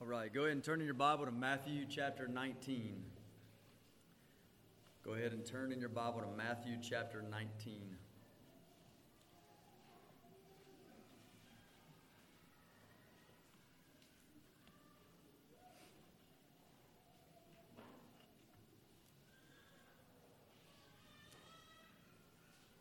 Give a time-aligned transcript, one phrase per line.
[0.00, 3.02] All right, go ahead and turn in your Bible to Matthew chapter 19.
[5.04, 7.96] Go ahead and turn in your Bible to Matthew chapter 19.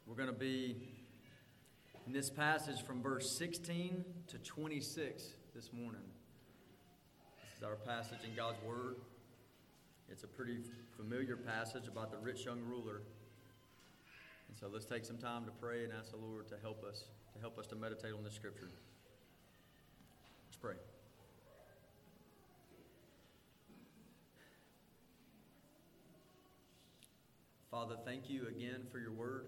[0.06, 0.76] We're going to be
[2.06, 5.24] in this passage from verse 16 to 26
[5.56, 6.02] this morning.
[7.58, 8.98] Is our passage in God's Word.
[10.12, 10.60] It's a pretty
[10.96, 13.02] familiar passage about the rich young ruler.
[14.48, 17.06] And so let's take some time to pray and ask the Lord to help us,
[17.34, 18.70] to help us to meditate on this scripture.
[20.46, 20.76] Let's pray.
[27.72, 29.48] Father, thank you again for your word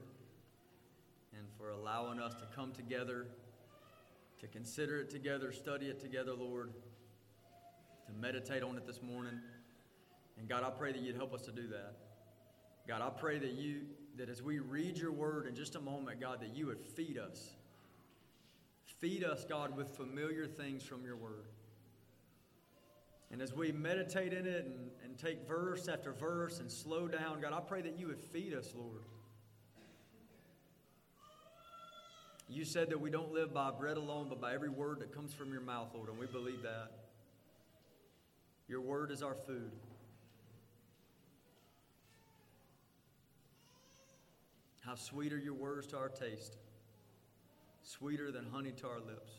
[1.38, 3.28] and for allowing us to come together,
[4.40, 6.72] to consider it together, study it together, Lord,
[8.10, 9.40] to meditate on it this morning.
[10.38, 11.96] And God, I pray that you'd help us to do that.
[12.88, 13.82] God, I pray that you
[14.18, 17.18] that as we read your word in just a moment, God, that you would feed
[17.18, 17.52] us.
[19.00, 21.46] Feed us, God, with familiar things from your word.
[23.32, 27.40] And as we meditate in it and, and take verse after verse and slow down,
[27.40, 29.04] God, I pray that you would feed us, Lord.
[32.50, 35.34] You said that we don't live by bread alone, but by every word that comes
[35.34, 36.92] from your mouth, Lord, and we believe that.
[38.70, 39.72] Your word is our food.
[44.82, 46.56] How sweet are your words to our taste,
[47.82, 49.32] sweeter than honey to our lips.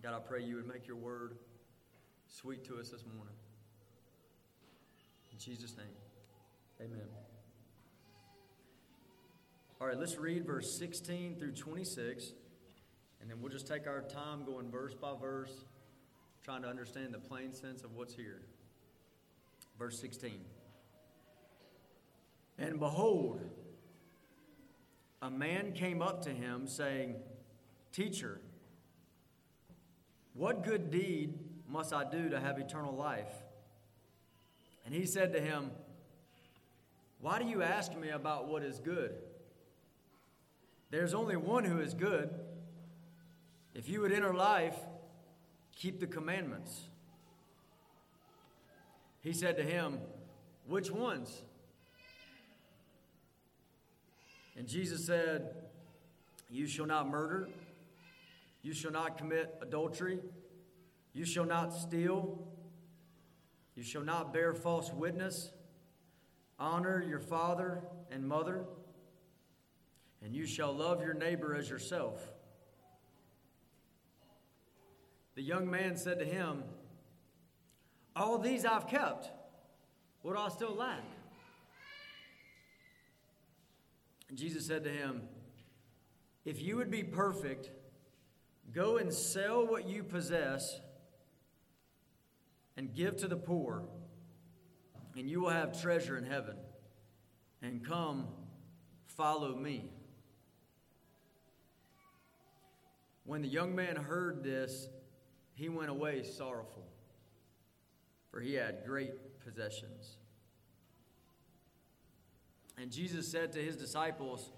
[0.00, 1.38] God, I pray you would make your word
[2.28, 3.34] sweet to us this morning.
[5.32, 5.86] In Jesus' name,
[6.80, 7.06] amen.
[9.80, 12.32] All right, let's read verse 16 through 26,
[13.24, 15.64] and then we'll just take our time going verse by verse,
[16.44, 18.42] trying to understand the plain sense of what's here.
[19.78, 20.32] Verse 16.
[22.58, 23.40] And behold,
[25.22, 27.14] a man came up to him, saying,
[27.92, 28.42] Teacher,
[30.34, 33.32] what good deed must I do to have eternal life?
[34.84, 35.70] And he said to him,
[37.22, 39.14] Why do you ask me about what is good?
[40.90, 42.28] There's only one who is good.
[43.74, 44.76] If you would enter life,
[45.74, 46.88] keep the commandments.
[49.20, 49.98] He said to him,
[50.68, 51.42] Which ones?
[54.56, 55.54] And Jesus said,
[56.50, 57.48] You shall not murder,
[58.62, 60.20] you shall not commit adultery,
[61.12, 62.46] you shall not steal,
[63.74, 65.50] you shall not bear false witness,
[66.60, 67.82] honor your father
[68.12, 68.64] and mother,
[70.22, 72.33] and you shall love your neighbor as yourself.
[75.34, 76.62] The young man said to him,
[78.14, 79.30] All these I've kept.
[80.22, 81.02] What do I still lack?
[84.34, 85.22] Jesus said to him,
[86.44, 87.70] If you would be perfect,
[88.72, 90.80] go and sell what you possess
[92.76, 93.84] and give to the poor,
[95.16, 96.56] and you will have treasure in heaven.
[97.62, 98.26] And come,
[99.06, 99.92] follow me.
[103.24, 104.88] When the young man heard this,
[105.54, 106.86] he went away sorrowful,
[108.30, 110.18] for he had great possessions.
[112.76, 114.50] And Jesus said to his disciples,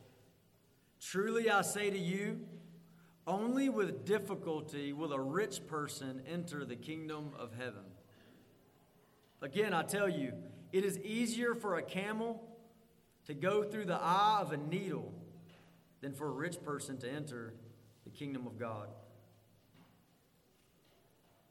[1.01, 2.41] Truly I say to you,
[3.27, 7.83] only with difficulty will a rich person enter the kingdom of heaven.
[9.43, 10.33] Again, I tell you,
[10.73, 12.43] it is easier for a camel
[13.27, 15.13] to go through the eye of a needle
[16.01, 17.53] than for a rich person to enter
[18.05, 18.89] the kingdom of God.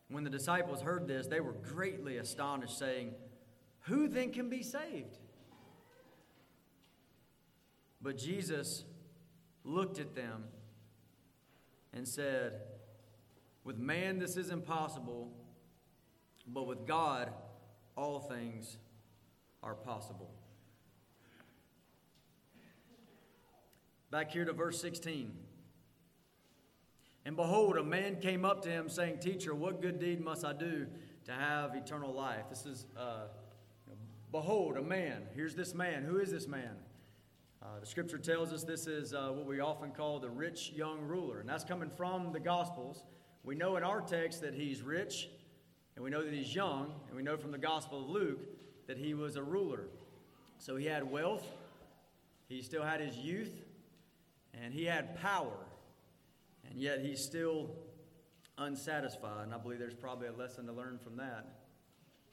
[0.10, 3.14] When the disciples heard this, they were greatly astonished, saying,
[3.82, 5.18] Who then can be saved?
[8.02, 8.86] But Jesus
[9.64, 10.44] looked at them
[11.92, 12.62] and said,
[13.64, 15.32] With man this is impossible,
[16.48, 17.34] but with God
[17.98, 18.78] all things
[19.64, 20.30] are possible.
[24.12, 25.45] Back here to verse 16.
[27.26, 30.54] And behold, a man came up to him, saying, Teacher, what good deed must I
[30.54, 30.86] do
[31.26, 32.46] to have eternal life?
[32.50, 33.24] This is, uh,
[34.32, 35.24] behold, a man.
[35.34, 36.04] Here's this man.
[36.04, 36.76] Who is this man?
[37.64, 41.02] Uh, the scripture tells us this is uh, what we often call the rich young
[41.02, 43.06] ruler, and that's coming from the Gospels.
[43.44, 45.30] We know in our text that he's rich,
[45.96, 48.40] and we know that he's young, and we know from the Gospel of Luke
[48.86, 49.88] that he was a ruler.
[50.60, 51.46] So he had wealth,
[52.48, 53.64] he still had his youth,
[54.54, 55.65] and he had power,
[56.70, 57.72] and yet he's still
[58.58, 59.44] unsatisfied.
[59.44, 61.48] And I believe there's probably a lesson to learn from that.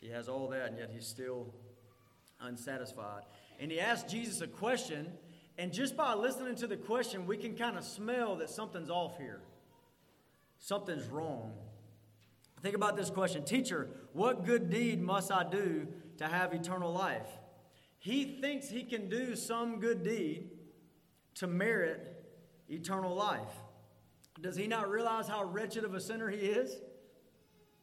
[0.00, 1.54] He has all that, and yet he's still
[2.40, 3.22] unsatisfied.
[3.60, 5.12] And he asked Jesus a question,
[5.58, 9.18] and just by listening to the question, we can kind of smell that something's off
[9.18, 9.40] here.
[10.58, 11.52] Something's wrong.
[12.62, 15.88] Think about this question Teacher, what good deed must I do
[16.18, 17.26] to have eternal life?
[17.98, 20.50] He thinks he can do some good deed
[21.36, 22.24] to merit
[22.68, 23.54] eternal life.
[24.42, 26.76] Does he not realize how wretched of a sinner he is?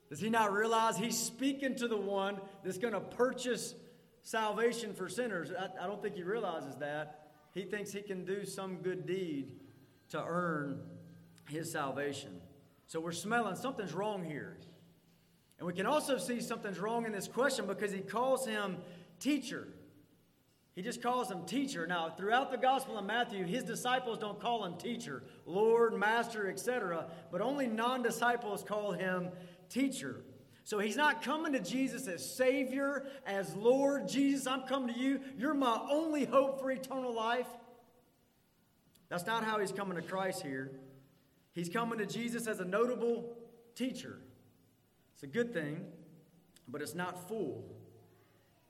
[0.10, 3.76] Does he not realize he's speaking to the one that's going to purchase
[4.24, 5.52] salvation for sinners?
[5.58, 7.28] I, I, don't think he realizes that.
[7.54, 9.54] He thinks he can do some good deed
[10.10, 10.82] to earn
[11.48, 12.42] his salvation.
[12.88, 14.58] So we're smelling something's wrong here.
[15.60, 18.78] And we can also see something's wrong in this question because he calls him
[19.20, 19.68] teacher.
[20.76, 21.86] He just calls him teacher.
[21.88, 27.08] Now, throughout the Gospel of Matthew, his disciples don't call him teacher, Lord, Master, etc.,
[27.32, 29.30] but only non disciples call him
[29.70, 30.22] teacher.
[30.64, 34.08] So he's not coming to Jesus as Savior, as Lord.
[34.08, 35.20] Jesus, I'm coming to you.
[35.36, 37.48] You're my only hope for eternal life.
[39.10, 40.72] That's not how he's coming to Christ here.
[41.54, 43.36] He's coming to Jesus as a notable
[43.74, 44.20] teacher.
[45.16, 45.86] It's a good thing,
[46.68, 47.66] but it's not full.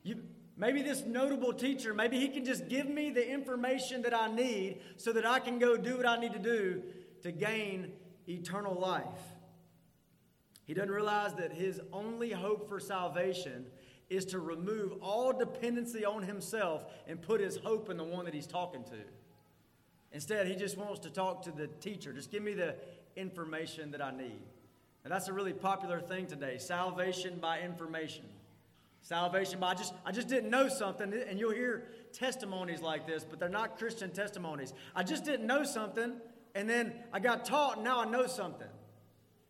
[0.02, 0.24] You,
[0.60, 4.82] maybe this notable teacher, maybe he can just give me the information that I need
[4.98, 6.84] so that I can go do what I need to do
[7.24, 7.94] to gain
[8.28, 9.04] eternal life.
[10.66, 13.66] He doesn't realize that his only hope for salvation
[14.10, 18.34] is to remove all dependency on himself and put his hope in the one that
[18.34, 18.98] he's talking to.
[20.12, 22.12] Instead, he just wants to talk to the teacher.
[22.12, 22.76] Just give me the
[23.16, 24.42] information that I need.
[25.04, 28.26] And that's a really popular thing today salvation by information.
[29.02, 33.40] Salvation by just I just didn't know something, and you'll hear testimonies like this, but
[33.40, 34.74] they're not Christian testimonies.
[34.96, 36.14] I just didn't know something,
[36.56, 38.68] and then I got taught, and now I know something.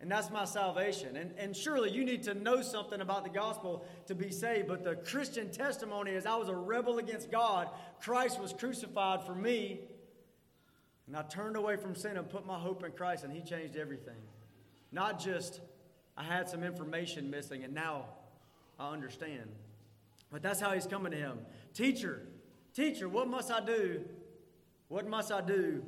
[0.02, 1.18] And that's my salvation.
[1.18, 4.70] And, and surely you need to know something about the gospel to be saved.
[4.70, 7.68] But the Christian testimony is I was a rebel against God.
[8.00, 9.82] Christ was crucified for me.
[11.06, 13.76] And I turned away from sin and put my hope in Christ, and He changed
[13.76, 14.22] everything.
[14.92, 15.60] Not just
[16.16, 18.06] I had some information missing, and now
[18.80, 19.50] I understand.
[20.32, 21.40] But that's how He's coming to Him.
[21.74, 22.22] Teacher,
[22.74, 24.02] teacher, what must I do?
[24.88, 25.84] What must I do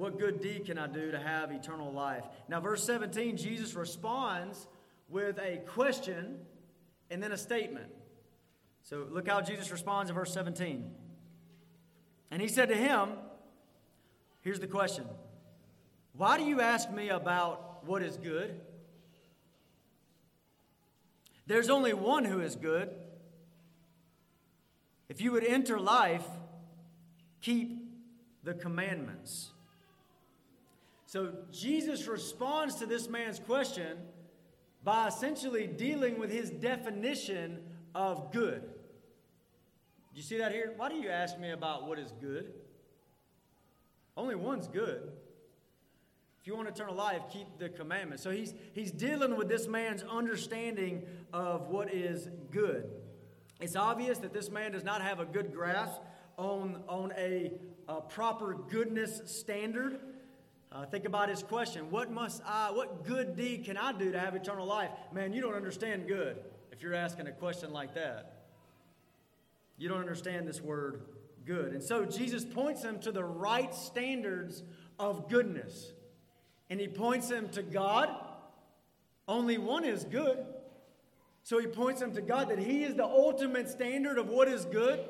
[0.00, 2.24] what good deed can I do to have eternal life?
[2.48, 4.66] Now, verse 17, Jesus responds
[5.10, 6.38] with a question
[7.10, 7.88] and then a statement.
[8.82, 10.90] So look how Jesus responds in verse 17.
[12.30, 13.10] And he said to him,
[14.40, 15.04] Here's the question
[16.14, 18.58] Why do you ask me about what is good?
[21.50, 22.90] There's only one who is good.
[25.08, 26.24] If you would enter life,
[27.40, 27.76] keep
[28.44, 29.50] the commandments.
[31.06, 33.98] So Jesus responds to this man's question
[34.84, 37.58] by essentially dealing with his definition
[37.96, 38.62] of good.
[40.14, 40.72] You see that here?
[40.76, 42.52] Why do you ask me about what is good?
[44.16, 45.10] Only one's good.
[46.40, 48.22] If you want eternal life, keep the commandments.
[48.22, 51.02] So he's, he's dealing with this man's understanding
[51.34, 52.90] of what is good.
[53.60, 56.00] It's obvious that this man does not have a good grasp
[56.38, 57.52] on, on a,
[57.88, 60.00] a proper goodness standard.
[60.72, 64.18] Uh, think about his question What must I, what good deed can I do to
[64.18, 64.90] have eternal life?
[65.12, 66.38] Man, you don't understand good
[66.72, 68.44] if you're asking a question like that.
[69.76, 71.02] You don't understand this word
[71.44, 71.72] good.
[71.72, 74.62] And so Jesus points him to the right standards
[74.98, 75.92] of goodness.
[76.70, 78.08] And he points them to God.
[79.28, 80.38] Only one is good.
[81.42, 84.64] So he points them to God that he is the ultimate standard of what is
[84.64, 85.00] good.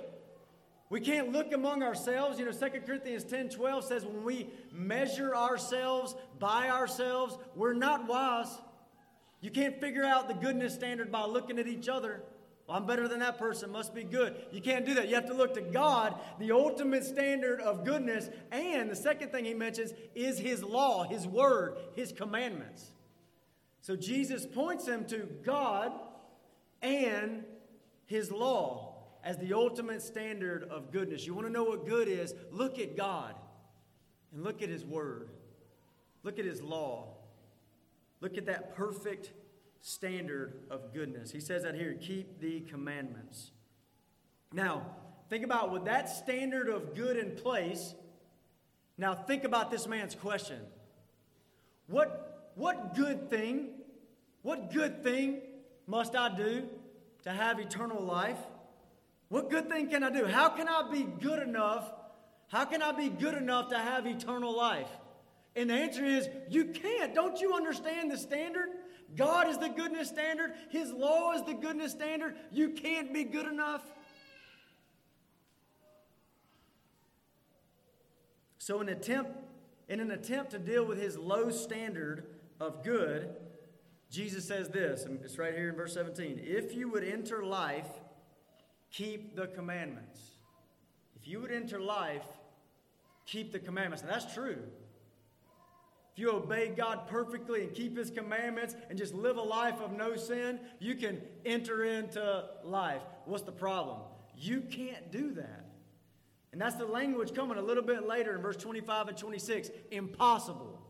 [0.88, 2.38] We can't look among ourselves.
[2.38, 8.08] You know, 2 Corinthians 10 12 says when we measure ourselves by ourselves, we're not
[8.08, 8.58] wise.
[9.40, 12.22] You can't figure out the goodness standard by looking at each other.
[12.70, 14.36] Well, I'm better than that person, must be good.
[14.52, 15.08] You can't do that.
[15.08, 18.30] You have to look to God, the ultimate standard of goodness.
[18.52, 22.92] And the second thing he mentions is his law, his word, his commandments.
[23.80, 25.90] So Jesus points him to God
[26.80, 27.42] and
[28.06, 31.26] his law as the ultimate standard of goodness.
[31.26, 32.36] You want to know what good is?
[32.52, 33.34] Look at God
[34.32, 35.30] and look at His Word.
[36.22, 37.16] Look at His law.
[38.20, 39.32] Look at that perfect
[39.80, 41.30] standard of goodness.
[41.30, 43.50] He says that here keep the commandments.
[44.52, 44.86] Now,
[45.28, 47.94] think about with that standard of good in place.
[48.98, 50.60] Now, think about this man's question.
[51.86, 53.70] What, what good thing,
[54.42, 55.40] what good thing
[55.86, 56.68] must I do
[57.22, 58.38] to have eternal life?
[59.28, 60.26] What good thing can I do?
[60.26, 61.90] How can I be good enough?
[62.48, 64.88] How can I be good enough to have eternal life?
[65.56, 67.14] And the answer is, you can't.
[67.14, 68.68] Don't you understand the standard?
[69.16, 72.36] God is the goodness standard, His law is the goodness standard.
[72.50, 73.82] You can't be good enough.
[78.58, 79.32] So, an attempt,
[79.88, 82.26] in an attempt to deal with his low standard
[82.60, 83.34] of good,
[84.10, 87.88] Jesus says this, and it's right here in verse 17 If you would enter life,
[88.92, 90.20] keep the commandments.
[91.20, 92.26] If you would enter life,
[93.26, 94.02] keep the commandments.
[94.02, 94.58] And that's true.
[96.20, 100.16] You obey God perfectly and keep His commandments and just live a life of no
[100.16, 103.00] sin, you can enter into life.
[103.24, 104.00] What's the problem?
[104.36, 105.64] You can't do that.
[106.52, 109.70] And that's the language coming a little bit later in verse 25 and 26.
[109.90, 110.82] Impossible.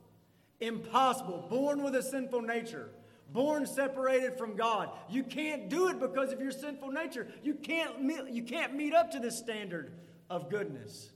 [0.59, 1.47] Impossible.
[1.49, 2.89] Born with a sinful nature.
[3.33, 4.91] Born separated from God.
[5.09, 7.29] You can't do it because of your sinful nature.
[7.45, 9.93] You can't, you can't meet up to this standard
[10.29, 11.11] of goodness.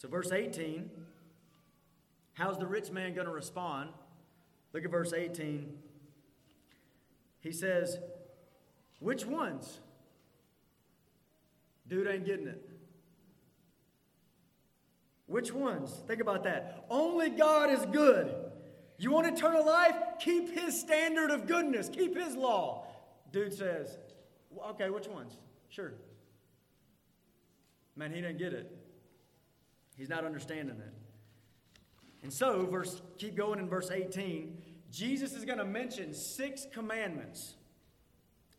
[0.00, 0.88] So, verse 18,
[2.32, 3.90] how's the rich man going to respond?
[4.72, 5.74] Look at verse 18.
[7.40, 7.98] He says,
[8.98, 9.80] Which ones?
[11.86, 12.66] Dude ain't getting it.
[15.26, 16.02] Which ones?
[16.06, 16.86] Think about that.
[16.88, 18.34] Only God is good.
[18.96, 19.96] You want eternal life?
[20.18, 22.86] Keep His standard of goodness, keep His law.
[23.32, 23.98] Dude says,
[24.70, 25.36] Okay, which ones?
[25.68, 25.92] Sure.
[27.96, 28.79] Man, he didn't get it.
[30.00, 30.94] He's not understanding it.
[32.22, 34.56] And so, verse, keep going in verse 18.
[34.90, 37.56] Jesus is going to mention six commandments.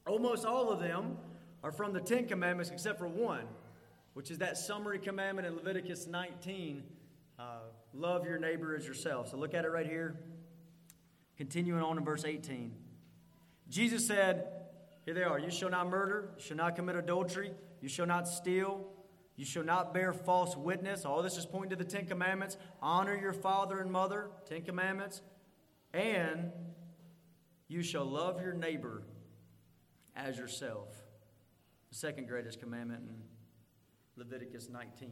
[0.06, 1.18] Almost all of them
[1.64, 3.46] are from the Ten Commandments, except for one,
[4.14, 6.84] which is that summary commandment in Leviticus 19
[7.40, 7.44] uh,
[7.96, 9.32] love your neighbor as yourself.
[9.32, 10.20] So look at it right here.
[11.38, 12.72] Continuing on in verse 18.
[13.68, 14.46] Jesus said,
[15.06, 18.28] Here they are You shall not murder, you shall not commit adultery, you shall not
[18.28, 18.86] steal.
[19.42, 21.04] You shall not bear false witness.
[21.04, 22.58] All this is pointing to the Ten Commandments.
[22.80, 25.24] Honor your father and mother, Ten Commandments.
[25.96, 26.52] And
[27.68, 29.02] you shall love your neighbor
[30.16, 30.90] as yourself.
[31.90, 33.16] The second greatest commandment in
[34.16, 35.10] Leviticus 19.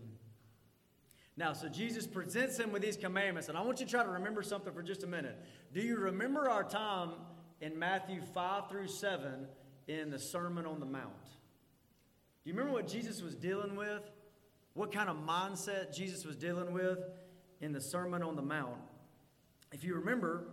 [1.36, 4.10] Now, so Jesus presents him with these commandments, and I want you to try to
[4.10, 5.44] remember something for just a minute.
[5.74, 7.14] Do you remember our time
[7.62, 9.48] in Matthew 5 through 7
[9.88, 11.26] in the Sermon on the Mount?
[12.44, 14.04] Do you remember what Jesus was dealing with?
[14.80, 17.00] What kind of mindset Jesus was dealing with
[17.60, 18.78] in the Sermon on the Mount.
[19.74, 20.46] If you remember,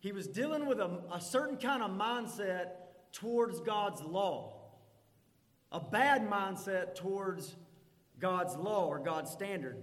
[0.00, 2.68] he was dealing with a, a certain kind of mindset
[3.12, 4.54] towards God's law,
[5.70, 7.56] a bad mindset towards
[8.18, 9.76] God's law or God's standard.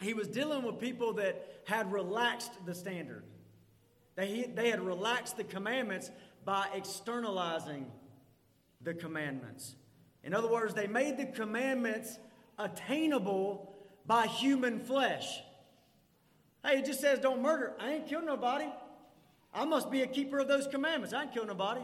[0.00, 3.22] He was dealing with people that had relaxed the standard.
[4.16, 6.10] They, they had relaxed the commandments
[6.44, 7.86] by externalizing
[8.80, 9.76] the commandments.
[10.24, 12.18] In other words, they made the commandments
[12.58, 13.74] attainable
[14.06, 15.40] by human flesh.
[16.64, 17.72] Hey, it just says don't murder.
[17.78, 18.68] I ain't killed nobody.
[19.54, 21.12] I must be a keeper of those commandments.
[21.12, 21.82] I ain't killed nobody.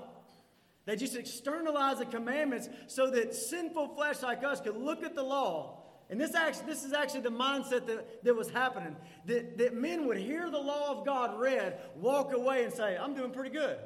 [0.86, 5.22] They just externalize the commandments so that sinful flesh like us could look at the
[5.22, 5.82] law.
[6.10, 8.96] And this, actually, this is actually the mindset that, that was happening.
[9.26, 13.14] That, that men would hear the law of God read, walk away, and say, I'm
[13.14, 13.76] doing pretty good.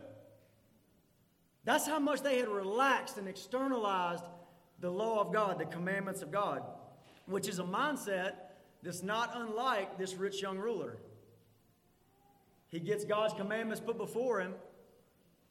[1.65, 4.25] That's how much they had relaxed and externalized
[4.83, 6.63] the law of God, the commandments of God
[7.27, 8.35] which is a mindset
[8.83, 10.97] that's not unlike this rich young ruler.
[12.69, 14.55] He gets God's commandments put before him,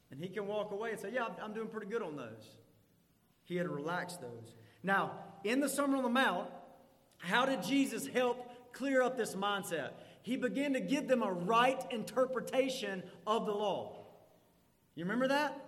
[0.10, 2.56] and he can walk away and say, Yeah, I'm doing pretty good on those.
[3.44, 4.56] He had relaxed those.
[4.84, 5.12] Now,
[5.44, 6.50] in the Sermon on the Mount,
[7.18, 9.92] how did Jesus help clear up this mindset?
[10.24, 13.98] He began to give them a right interpretation of the law.
[14.96, 15.60] You remember that?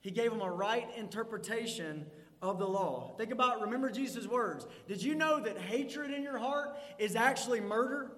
[0.00, 2.06] He gave them a right interpretation
[2.50, 3.14] of the law.
[3.16, 4.66] Think about, remember Jesus' words.
[4.86, 8.10] Did you know that hatred in your heart is actually murder?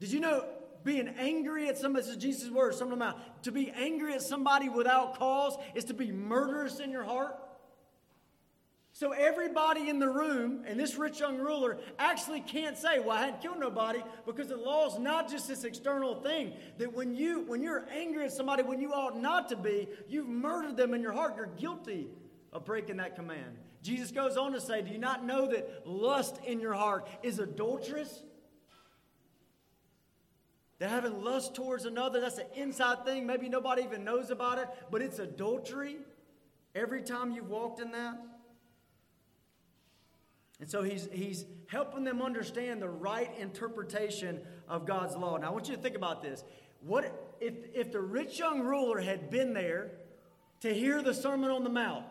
[0.00, 0.44] Did you know
[0.82, 3.42] being angry at somebody, this is Jesus' words, Sermon on the Mount.
[3.44, 7.36] To be angry at somebody without cause is to be murderous in your heart?
[9.00, 13.22] So everybody in the room and this rich young ruler actually can't say, "Well, I
[13.22, 16.54] hadn't killed nobody," because the law is not just this external thing.
[16.76, 20.28] That when you when you're angry at somebody when you ought not to be, you've
[20.28, 21.34] murdered them in your heart.
[21.34, 22.10] You're guilty
[22.52, 23.56] of breaking that command.
[23.80, 27.38] Jesus goes on to say, "Do you not know that lust in your heart is
[27.38, 28.22] adulterous?"
[30.78, 33.26] That having lust towards another, that's an inside thing.
[33.26, 36.00] Maybe nobody even knows about it, but it's adultery.
[36.74, 38.26] Every time you've walked in that.
[40.60, 45.36] And so he's, he's helping them understand the right interpretation of God's law.
[45.38, 46.44] Now, I want you to think about this.
[46.82, 49.92] What if, if the rich young ruler had been there
[50.60, 52.04] to hear the Sermon on the Mount,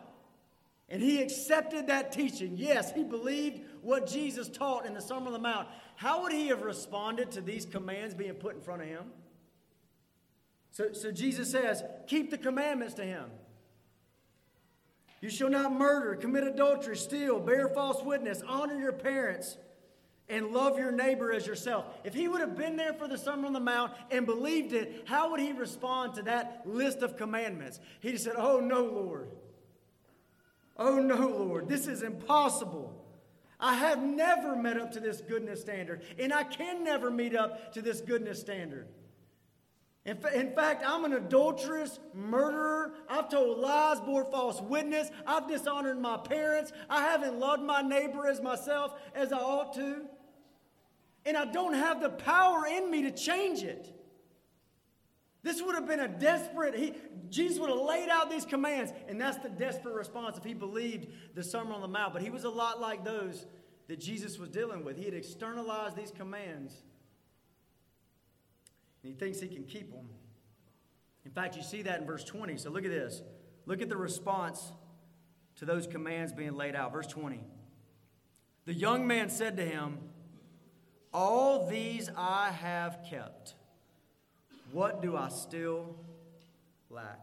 [0.88, 2.56] and he accepted that teaching.
[2.56, 5.68] Yes, he believed what Jesus taught in the Sermon on the Mount.
[5.94, 9.04] How would he have responded to these commands being put in front of him?
[10.72, 13.26] So, so Jesus says, Keep the commandments to him.
[15.20, 19.58] You shall not murder, commit adultery, steal, bear false witness, honor your parents,
[20.28, 21.84] and love your neighbor as yourself.
[22.04, 25.04] If he would have been there for the Sermon on the Mount and believed it,
[25.06, 27.80] how would he respond to that list of commandments?
[28.02, 29.28] Have said, Oh, no, Lord.
[30.76, 31.68] Oh, no, Lord.
[31.68, 32.96] This is impossible.
[33.58, 37.74] I have never met up to this goodness standard, and I can never meet up
[37.74, 38.86] to this goodness standard.
[40.06, 42.94] In, fa- in, fact, I'm an adulterous murderer.
[43.08, 45.10] I've told lies, bore false witness.
[45.26, 46.72] I've dishonored my parents.
[46.88, 50.06] I haven't loved my neighbor as myself as I ought to.
[51.26, 53.94] And I don't have the power in me to change it.
[55.42, 56.94] This would have been a desperate, he,
[57.30, 61.08] Jesus would have laid out these commands, and that's the desperate response if he believed
[61.34, 62.12] the Sermon on the Mount.
[62.12, 63.46] But he was a lot like those
[63.88, 64.98] that Jesus was dealing with.
[64.98, 66.82] He had externalized these commands
[69.02, 70.08] and he thinks he can keep them.
[71.24, 72.56] In fact, you see that in verse 20.
[72.56, 73.22] So look at this.
[73.66, 74.72] Look at the response
[75.56, 76.92] to those commands being laid out.
[76.92, 77.40] Verse 20.
[78.64, 79.98] The young man said to him,
[81.12, 83.54] All these I have kept.
[84.72, 85.96] What do I still
[86.88, 87.20] lack?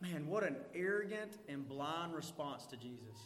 [0.00, 3.18] Man, what an arrogant and blind response to Jesus.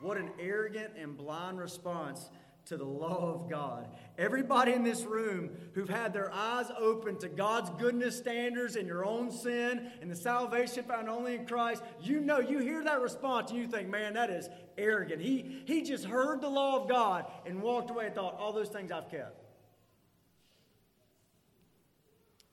[0.00, 2.30] What an arrogant and blind response
[2.68, 3.88] to the law of God.
[4.18, 9.06] Everybody in this room who've had their eyes open to God's goodness standards and your
[9.06, 13.50] own sin and the salvation found only in Christ, you know, you hear that response
[13.50, 15.22] and you think, man, that is arrogant.
[15.22, 18.68] He, he just heard the law of God and walked away and thought, all those
[18.68, 19.44] things I've kept.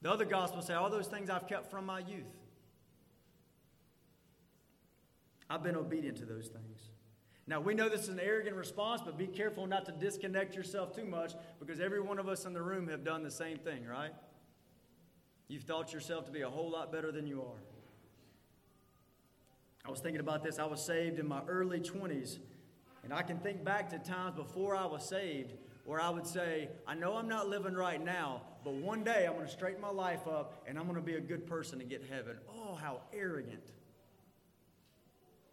[0.01, 2.23] The other gospel say, all those things I've kept from my youth.
[5.49, 6.94] I've been obedient to those things.
[7.47, 10.95] Now, we know this is an arrogant response, but be careful not to disconnect yourself
[10.95, 13.85] too much because every one of us in the room have done the same thing,
[13.85, 14.11] right?
[15.47, 17.61] You've thought yourself to be a whole lot better than you are.
[19.85, 20.57] I was thinking about this.
[20.57, 22.39] I was saved in my early 20s,
[23.03, 25.53] and I can think back to times before I was saved
[25.85, 29.33] where I would say, I know I'm not living right now, but one day I'm
[29.33, 31.85] going to straighten my life up and I'm going to be a good person to
[31.85, 32.37] get heaven.
[32.49, 33.63] Oh, how arrogant.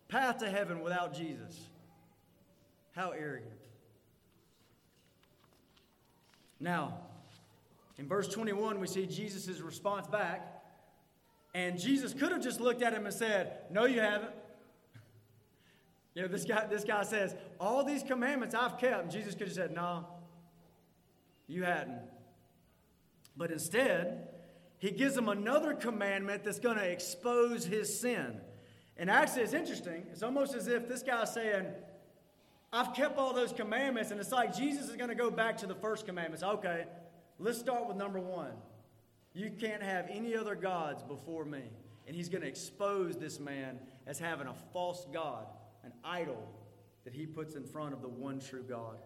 [0.08, 1.68] Path to heaven without Jesus.
[2.92, 3.52] How arrogant.
[6.60, 6.98] Now,
[7.98, 10.62] in verse 21, we see Jesus' response back.
[11.54, 14.32] And Jesus could have just looked at him and said, No, you haven't.
[16.14, 19.04] You know, this guy, this guy says, All these commandments I've kept.
[19.04, 20.06] And Jesus could have said, No,
[21.46, 22.02] you hadn't.
[23.34, 24.28] But instead,
[24.78, 28.40] he gives him another commandment that's going to expose his sin.
[28.98, 30.04] And actually, it's interesting.
[30.12, 31.66] It's almost as if this guy's saying,
[32.72, 35.66] I've kept all those commandments, and it's like Jesus is going to go back to
[35.66, 36.42] the first commandments.
[36.42, 36.86] Okay,
[37.38, 38.52] let's start with number one.
[39.34, 41.62] You can't have any other gods before me.
[42.06, 45.46] And he's going to expose this man as having a false God,
[45.84, 46.48] an idol
[47.04, 48.96] that he puts in front of the one true God.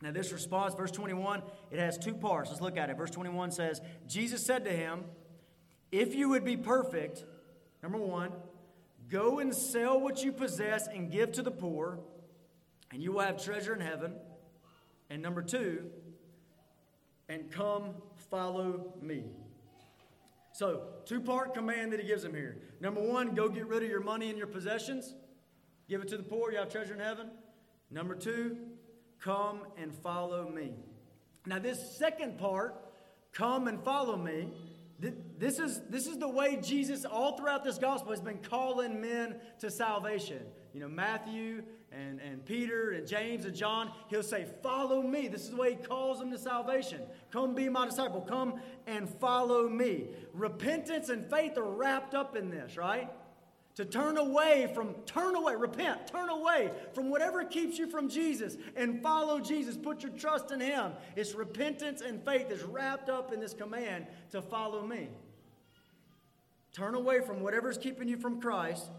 [0.00, 2.50] Now, this response, verse 21, it has two parts.
[2.50, 2.96] Let's look at it.
[2.96, 5.04] Verse 21 says, Jesus said to him,
[5.90, 7.24] If you would be perfect,
[7.82, 8.32] number one,
[9.08, 11.98] go and sell what you possess and give to the poor
[12.92, 14.14] and you will have treasure in heaven.
[15.10, 15.90] And number two,
[17.28, 17.94] and come
[18.30, 19.24] follow me.
[20.52, 22.56] So, two part command that he gives him here.
[22.80, 25.14] Number one, go get rid of your money and your possessions,
[25.88, 27.30] give it to the poor, you have treasure in heaven.
[27.90, 28.56] Number two,
[29.20, 30.72] come and follow me.
[31.44, 32.74] Now, this second part,
[33.32, 34.48] come and follow me,
[34.98, 39.36] this is, this is the way Jesus, all throughout this gospel, has been calling men
[39.60, 40.40] to salvation.
[40.76, 45.26] You know, Matthew and, and Peter and James and John, he'll say, Follow me.
[45.26, 47.00] This is the way he calls them to salvation.
[47.30, 48.20] Come be my disciple.
[48.20, 50.08] Come and follow me.
[50.34, 53.10] Repentance and faith are wrapped up in this, right?
[53.76, 58.58] To turn away from, turn away, repent, turn away from whatever keeps you from Jesus
[58.76, 59.78] and follow Jesus.
[59.78, 60.92] Put your trust in Him.
[61.16, 65.08] It's repentance and faith is wrapped up in this command to follow me.
[66.74, 68.90] Turn away from whatever's keeping you from Christ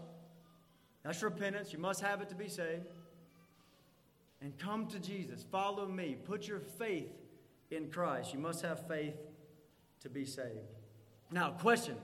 [1.08, 1.72] that's repentance.
[1.72, 2.84] You must have it to be saved.
[4.42, 5.42] And come to Jesus.
[5.50, 6.18] Follow me.
[6.22, 7.08] Put your faith
[7.70, 8.34] in Christ.
[8.34, 9.14] You must have faith
[10.00, 10.68] to be saved.
[11.30, 11.96] Now, question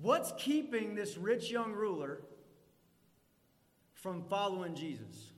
[0.00, 2.22] What's keeping this rich young ruler
[3.92, 5.32] from following Jesus?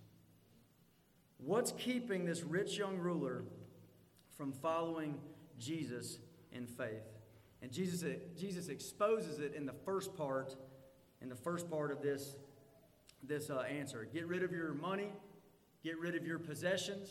[1.39, 3.43] What's keeping this rich young ruler
[4.37, 5.19] from following
[5.59, 6.21] Jesus
[6.53, 7.03] in faith?
[7.61, 8.05] And Jesus,
[8.39, 10.55] Jesus exposes it in the first part
[11.25, 12.37] in the first part of this,
[13.23, 14.07] this uh, answer.
[14.13, 15.09] Get rid of your money,
[15.83, 17.09] get rid of your possessions.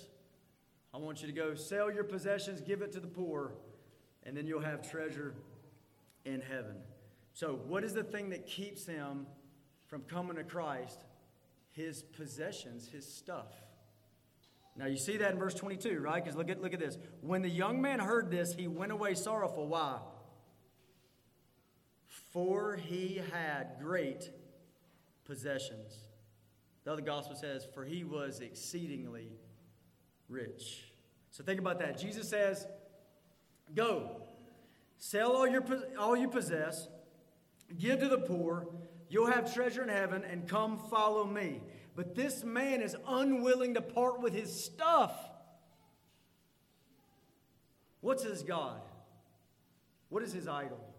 [0.94, 3.54] I want you to go sell your possessions, give it to the poor,
[4.24, 5.34] and then you'll have treasure
[6.26, 6.76] in heaven.
[7.34, 9.26] So, what is the thing that keeps him
[9.88, 11.04] from coming to Christ?
[11.72, 13.52] His possessions, his stuff.
[14.76, 16.24] Now, you see that in verse 22, right?
[16.24, 17.00] Because look at, look at this.
[17.22, 19.68] When the young man heard this, he went away sorrowful.
[19.68, 19.98] Why?
[22.34, 24.32] For he had great
[25.24, 26.00] possessions.
[26.84, 29.30] The other gospel says, For he was exceedingly
[30.28, 30.92] rich.
[31.30, 31.98] So think about that.
[32.00, 32.66] Jesus says,
[33.76, 34.24] Go,
[34.98, 35.64] sell all, your,
[35.98, 36.88] all you possess,
[37.78, 38.68] give to the poor,
[39.10, 41.62] you'll have treasure in heaven, and come follow me.
[41.96, 45.14] But this man is unwilling to part with his stuff.
[48.02, 48.82] What's his God?
[50.10, 50.93] What is his idol?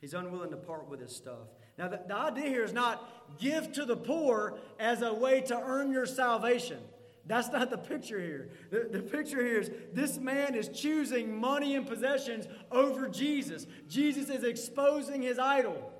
[0.00, 1.48] He's unwilling to part with his stuff.
[1.76, 5.58] Now, the, the idea here is not give to the poor as a way to
[5.58, 6.78] earn your salvation.
[7.26, 8.48] That's not the picture here.
[8.70, 13.66] The, the picture here is this man is choosing money and possessions over Jesus.
[13.88, 15.92] Jesus is exposing his idol.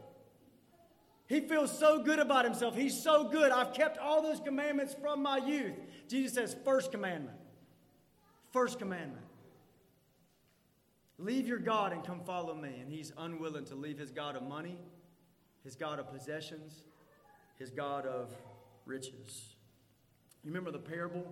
[1.27, 2.75] He feels so good about himself.
[2.75, 3.53] He's so good.
[3.53, 5.75] I've kept all those commandments from my youth.
[6.09, 7.37] Jesus says, first commandment.
[8.51, 9.25] First commandment.
[11.19, 12.79] Leave your God and come follow me.
[12.81, 14.79] And he's unwilling to leave his God of money,
[15.65, 16.83] his God of possessions,
[17.59, 18.31] his God of
[18.87, 19.57] riches.
[20.45, 21.27] You remember the parable?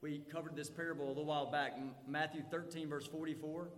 [0.00, 3.68] We covered this parable a little while back, Matthew 13, verse 44.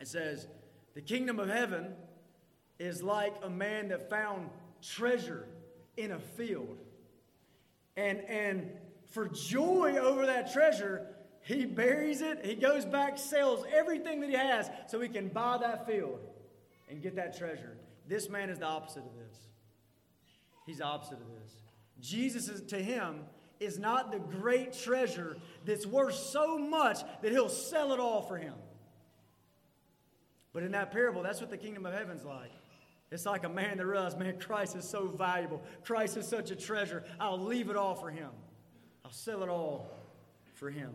[0.00, 0.46] It says,
[0.94, 1.94] The kingdom of heaven
[2.78, 4.50] is like a man that found
[4.82, 5.46] treasure
[5.96, 6.78] in a field.
[7.96, 8.70] And, and
[9.10, 11.06] for joy over that treasure,
[11.42, 15.58] he buries it, he goes back, sells everything that he has so he can buy
[15.58, 16.20] that field
[16.88, 17.76] and get that treasure.
[18.06, 19.38] This man is the opposite of this.
[20.66, 21.54] He's the opposite of this.
[22.00, 23.20] Jesus is to him
[23.60, 28.36] is not the great treasure that's worth so much that he'll sell it all for
[28.36, 28.54] him.
[30.52, 32.52] But in that parable, that's what the kingdom of heaven's like.
[33.10, 35.62] It's like a man that realizes, man, Christ is so valuable.
[35.82, 37.04] Christ is such a treasure.
[37.18, 38.30] I'll leave it all for him.
[39.04, 39.90] I'll sell it all
[40.54, 40.94] for him.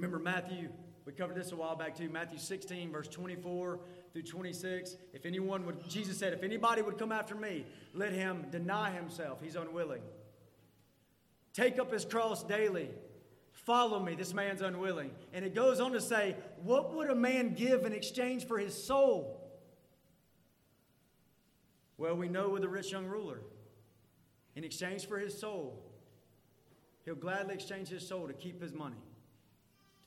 [0.00, 0.70] Remember Matthew,
[1.04, 2.08] we covered this a while back too.
[2.08, 3.80] Matthew 16, verse 24
[4.14, 4.96] through 26.
[5.12, 9.40] If anyone would, Jesus said, if anybody would come after me, let him deny himself.
[9.42, 10.00] He's unwilling.
[11.52, 12.88] Take up his cross daily.
[13.52, 14.14] Follow me.
[14.14, 15.10] This man's unwilling.
[15.34, 18.72] And it goes on to say, what would a man give in exchange for his
[18.72, 19.52] soul?
[21.98, 23.42] Well, we know with the rich young ruler,
[24.56, 25.92] in exchange for his soul,
[27.04, 28.96] he'll gladly exchange his soul to keep his money,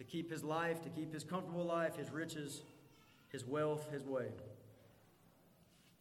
[0.03, 2.61] to keep his life, to keep his comfortable life, his riches,
[3.29, 4.27] his wealth, his way.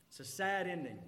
[0.08, 0.98] It's a sad ending.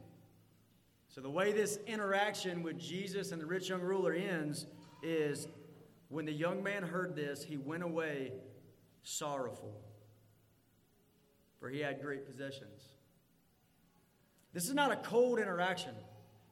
[1.09, 4.67] So, the way this interaction with Jesus and the rich young ruler ends
[5.03, 5.49] is
[6.09, 8.33] when the young man heard this, he went away
[9.03, 9.81] sorrowful,
[11.61, 12.89] for he had great possessions.
[14.53, 15.95] This is not a cold interaction.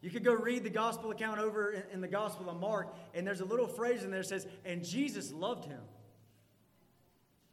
[0.00, 3.40] You could go read the gospel account over in, the gospel of Mark, and there's
[3.40, 5.80] a little phrase in there that says, and Jesus loved him.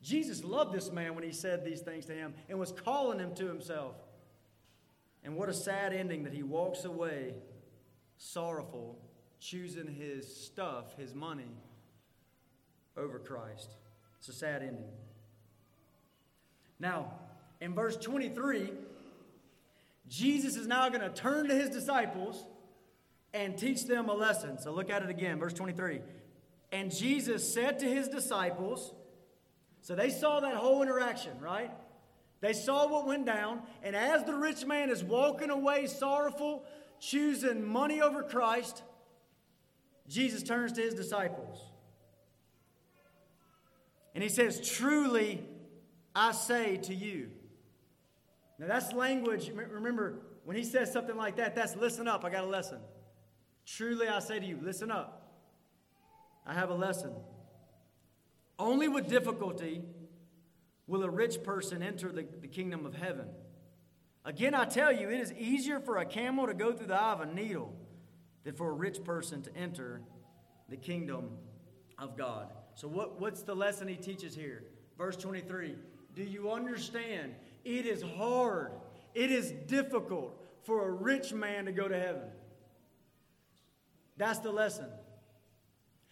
[0.01, 3.33] Jesus loved this man when he said these things to him and was calling him
[3.35, 3.95] to himself.
[5.23, 7.33] And what a sad ending that he walks away
[8.17, 8.99] sorrowful,
[9.39, 11.51] choosing his stuff, his money,
[12.97, 13.69] over Christ.
[14.19, 14.91] It's a sad ending.
[16.79, 17.13] Now,
[17.62, 18.71] in verse 23,
[20.07, 22.45] Jesus is now going to turn to his disciples
[23.33, 24.59] and teach them a lesson.
[24.59, 26.01] So look at it again, verse 23.
[26.71, 28.93] And Jesus said to his disciples,
[29.81, 31.71] so they saw that whole interaction, right?
[32.41, 36.63] They saw what went down, and as the rich man is walking away sorrowful,
[36.99, 38.83] choosing money over Christ,
[40.07, 41.61] Jesus turns to his disciples.
[44.15, 45.43] And he says, Truly,
[46.15, 47.29] I say to you,
[48.59, 49.49] now, that's language.
[49.55, 52.25] Remember, when he says something like that, that's listen up.
[52.25, 52.79] I got a lesson.
[53.65, 55.31] Truly, I say to you, listen up.
[56.45, 57.13] I have a lesson.
[58.60, 59.82] Only with difficulty
[60.86, 63.28] will a rich person enter the, the kingdom of heaven.
[64.26, 67.13] Again, I tell you, it is easier for a camel to go through the eye
[67.13, 67.74] of a needle
[68.43, 70.02] than for a rich person to enter
[70.67, 71.30] the kingdom
[71.98, 72.52] of God.
[72.76, 74.65] So, what, what's the lesson he teaches here?
[74.98, 75.76] Verse 23
[76.13, 77.36] Do you understand?
[77.63, 78.72] It is hard,
[79.13, 82.30] it is difficult for a rich man to go to heaven.
[84.17, 84.89] That's the lesson.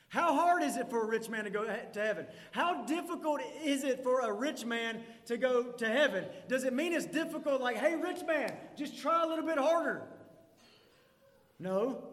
[0.10, 2.28] How hard is it for a rich man to go to heaven?
[2.52, 6.26] How difficult is it for a rich man to go to heaven?
[6.48, 10.04] Does it mean it's difficult, like, hey, rich man, just try a little bit harder?
[11.60, 12.04] No.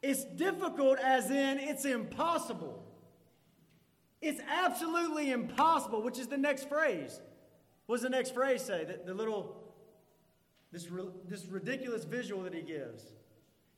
[0.00, 2.84] It's difficult, as in it's impossible.
[4.20, 7.20] It's absolutely impossible, which is the next phrase.
[7.86, 8.84] What does the next phrase say?
[8.84, 9.56] The, the little,
[10.70, 10.86] this,
[11.28, 13.02] this ridiculous visual that he gives.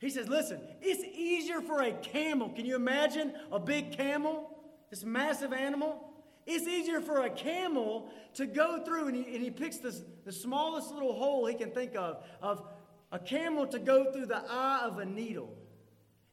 [0.01, 2.49] He says, listen, it's easier for a camel.
[2.49, 4.49] Can you imagine a big camel?
[4.89, 6.11] This massive animal?
[6.47, 10.31] It's easier for a camel to go through, and he, and he picks this, the
[10.31, 12.63] smallest little hole he can think of, of
[13.11, 15.55] a camel to go through the eye of a needle.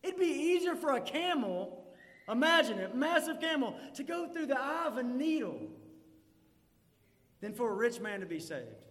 [0.02, 1.84] It'd be easier for a camel,
[2.26, 5.68] imagine it, massive camel, to go through the eye of a needle
[7.42, 8.87] than for a rich man to be saved.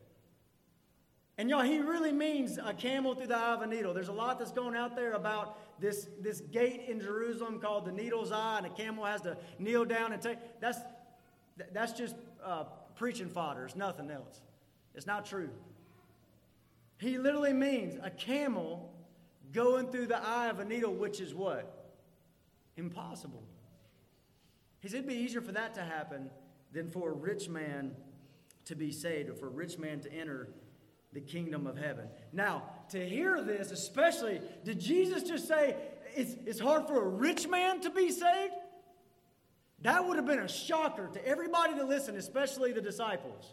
[1.38, 3.94] And y'all, he really means a camel through the eye of a needle.
[3.94, 7.92] There's a lot that's going out there about this, this gate in Jerusalem called the
[7.92, 10.40] needle's eye, and a camel has to kneel down and take.
[10.60, 10.80] That's,
[11.72, 12.64] that's just uh,
[12.96, 13.66] preaching fodder.
[13.66, 14.42] It's nothing else.
[14.96, 15.50] It's not true.
[16.98, 18.92] He literally means a camel
[19.54, 21.94] going through the eye of a needle, which is what?
[22.78, 23.44] Impossible.
[24.80, 26.32] He said it'd be easier for that to happen
[26.72, 27.96] than for a rich man
[28.66, 30.50] to be saved or for a rich man to enter
[31.18, 32.08] the kingdom of heaven.
[32.32, 35.76] Now, to hear this, especially, did Jesus just say
[36.16, 38.54] it's, it's hard for a rich man to be saved?
[39.82, 43.52] That would have been a shocker to everybody that listened, especially the disciples.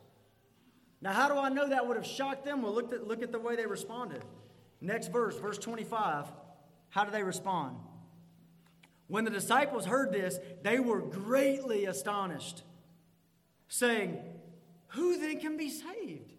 [1.01, 2.61] Now, how do I know that would have shocked them?
[2.61, 4.23] Well, look at, look at the way they responded.
[4.83, 6.27] Next verse, verse 25.
[6.91, 7.79] How do they respond?
[9.07, 12.63] When the disciples heard this, they were greatly astonished,
[13.69, 14.19] saying,
[14.89, 16.35] Who then can be saved?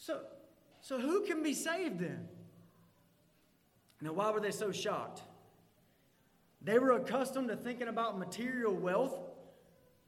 [0.00, 0.18] So,
[0.80, 2.26] so who can be saved then?
[4.00, 5.22] Now, why were they so shocked?
[6.62, 9.18] They were accustomed to thinking about material wealth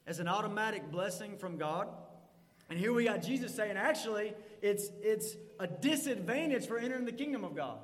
[0.07, 1.88] as an automatic blessing from God.
[2.70, 7.44] And here we got Jesus saying, actually, it's, it's a disadvantage for entering the kingdom
[7.44, 7.78] of God.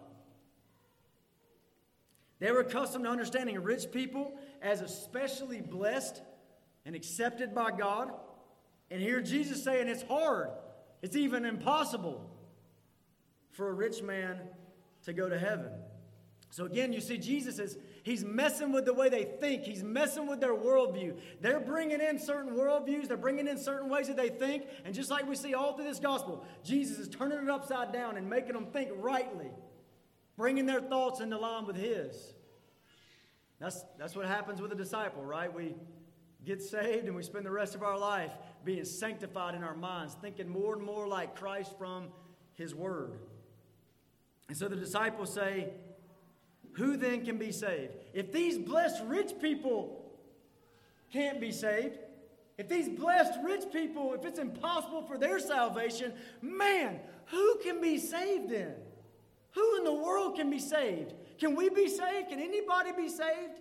[2.39, 6.23] They were accustomed to understanding rich people as especially blessed
[6.87, 8.13] and accepted by God.
[8.91, 10.49] And here Jesus saying it's hard
[11.03, 12.29] it's even impossible
[13.51, 14.39] for a rich man
[15.05, 15.71] to go to heaven.
[16.51, 19.65] So again, you see, Jesus is he's messing with the way they think.
[19.65, 21.19] He's messing with their worldview.
[21.41, 23.07] They're bringing in certain worldviews.
[23.07, 24.65] They're bringing in certain ways that they think.
[24.85, 28.17] And just like we see all through this gospel, Jesus is turning it upside down
[28.17, 29.51] and making them think rightly,
[30.37, 32.35] bringing their thoughts into line with His.
[33.61, 35.53] That's, that's what happens with a disciple, right?
[35.53, 35.75] We
[36.45, 38.31] get saved and we spend the rest of our life
[38.69, 42.09] being sanctified in our minds, thinking more and more like Christ from
[42.53, 43.19] His Word.
[44.47, 45.71] And so the disciples say,
[46.73, 47.95] Who then can be saved?
[48.13, 50.13] If these blessed rich people
[51.11, 51.97] can't be saved,
[52.59, 57.97] if these blessed rich people, if it's impossible for their salvation, man, who can be
[57.97, 58.75] saved then?
[59.53, 61.15] Who in the world can be saved?
[61.39, 62.29] Can we be saved?
[62.29, 63.61] Can anybody be saved?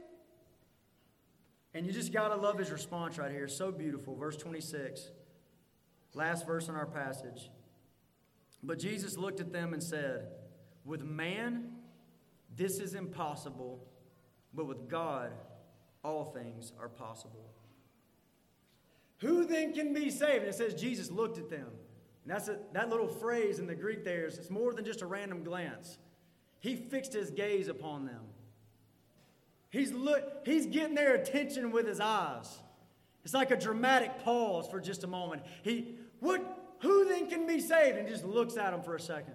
[1.73, 3.47] And you just got to love his response right here.
[3.47, 4.15] So beautiful.
[4.15, 5.11] Verse 26,
[6.13, 7.49] last verse in our passage.
[8.63, 10.29] But Jesus looked at them and said,
[10.85, 11.71] With man,
[12.55, 13.85] this is impossible,
[14.53, 15.31] but with God,
[16.03, 17.53] all things are possible.
[19.19, 20.43] Who then can be saved?
[20.43, 21.67] And it says Jesus looked at them.
[22.23, 25.01] And that's a, that little phrase in the Greek there is it's more than just
[25.01, 25.97] a random glance.
[26.59, 28.21] He fixed his gaze upon them.
[29.69, 32.59] He's, look, he's getting their attention with his eyes.
[33.23, 35.43] It's like a dramatic pause for just a moment.
[35.61, 37.97] He, what, who then can be saved?
[37.97, 39.33] And just looks at him for a second.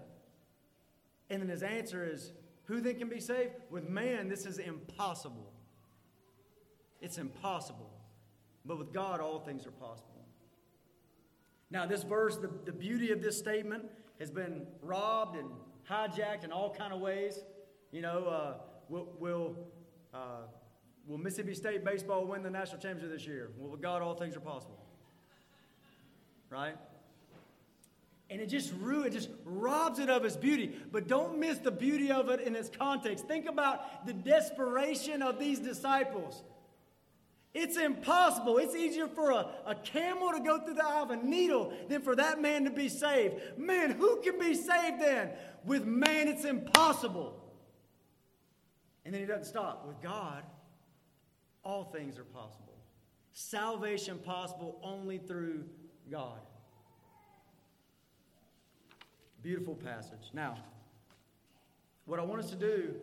[1.29, 2.33] And then his answer is,
[2.64, 3.53] who then can be saved?
[3.71, 5.53] With man, this is impossible.
[7.01, 7.90] It's impossible.
[8.64, 10.09] But with God, all things are possible.
[11.71, 13.85] Now, this verse, the, the beauty of this statement
[14.21, 15.49] has been robbed and
[15.90, 17.40] hijacked in all kind of ways.
[17.90, 18.55] You know, uh,
[18.88, 19.57] we'll, we'll
[20.14, 20.42] uh,
[21.07, 23.51] will Mississippi State baseball win the national championship this year?
[23.59, 24.79] Well, with God, all things are possible.
[26.51, 26.77] Right?
[28.31, 30.75] And it just ruins, it just robs it of its beauty.
[30.90, 33.27] But don't miss the beauty of it in its context.
[33.27, 36.42] Think about the desperation of these disciples.
[37.55, 38.57] It's impossible.
[38.57, 42.01] It's easier for a, a camel to go through the eye of a needle than
[42.01, 43.35] for that man to be saved.
[43.59, 45.31] Man, who can be saved then?
[45.64, 47.41] With man, it's impossible.
[49.12, 49.87] And then he doesn't stop.
[49.87, 50.42] With God,
[51.62, 52.79] all things are possible.
[53.35, 55.64] Salvation possible only through
[56.11, 56.38] God.
[59.42, 60.31] Beautiful passage.
[60.33, 60.57] Now,
[62.07, 62.94] what I want us to do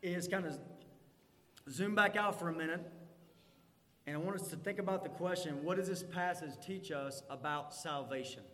[0.00, 0.56] is kind of
[1.68, 2.88] zoom back out for a minute,
[4.06, 7.24] and I want us to think about the question what does this passage teach us
[7.28, 8.44] about salvation?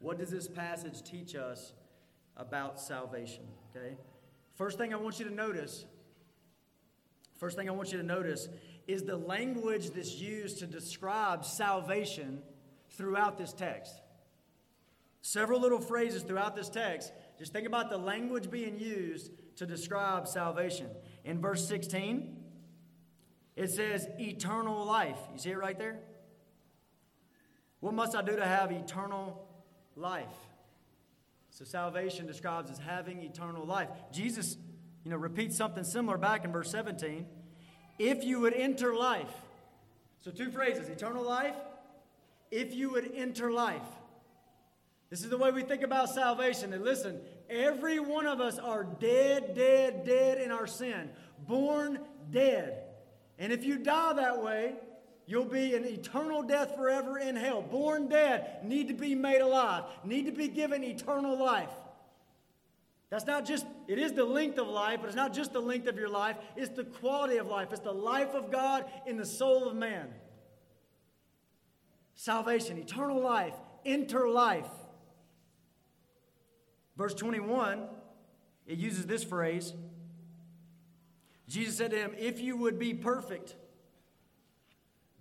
[0.00, 1.72] What does this passage teach us
[2.36, 3.44] about salvation?
[3.74, 3.96] Okay?
[4.54, 5.84] First thing I want you to notice,
[7.38, 8.48] first thing I want you to notice
[8.86, 12.40] is the language that's used to describe salvation
[12.90, 13.92] throughout this text.
[15.22, 17.12] Several little phrases throughout this text.
[17.38, 20.88] Just think about the language being used to describe salvation.
[21.24, 22.36] In verse 16,
[23.56, 25.18] it says eternal life.
[25.32, 25.98] You see it right there?
[27.80, 29.48] What must I do to have eternal
[29.96, 30.36] life?
[31.54, 33.88] So salvation describes as having eternal life.
[34.10, 34.56] Jesus,
[35.04, 37.26] you know, repeats something similar back in verse 17.
[37.96, 39.30] If you would enter life.
[40.20, 41.54] So two phrases, eternal life,
[42.50, 43.86] if you would enter life.
[45.10, 46.72] This is the way we think about salvation.
[46.72, 51.08] And listen, every one of us are dead, dead, dead in our sin,
[51.46, 52.00] born
[52.32, 52.82] dead.
[53.38, 54.74] And if you die that way,
[55.26, 57.62] you'll be an eternal death forever in hell.
[57.62, 61.70] Born dead, need to be made alive, need to be given eternal life.
[63.10, 65.86] That's not just, it is the length of life, but it's not just the length
[65.86, 67.68] of your life, it's the quality of life.
[67.70, 70.08] It's the life of God in the soul of man.
[72.16, 74.66] Salvation, eternal life, enter life.
[76.96, 77.86] Verse 21,
[78.66, 79.72] it uses this phrase.
[81.48, 83.56] Jesus said to him, If you would be perfect,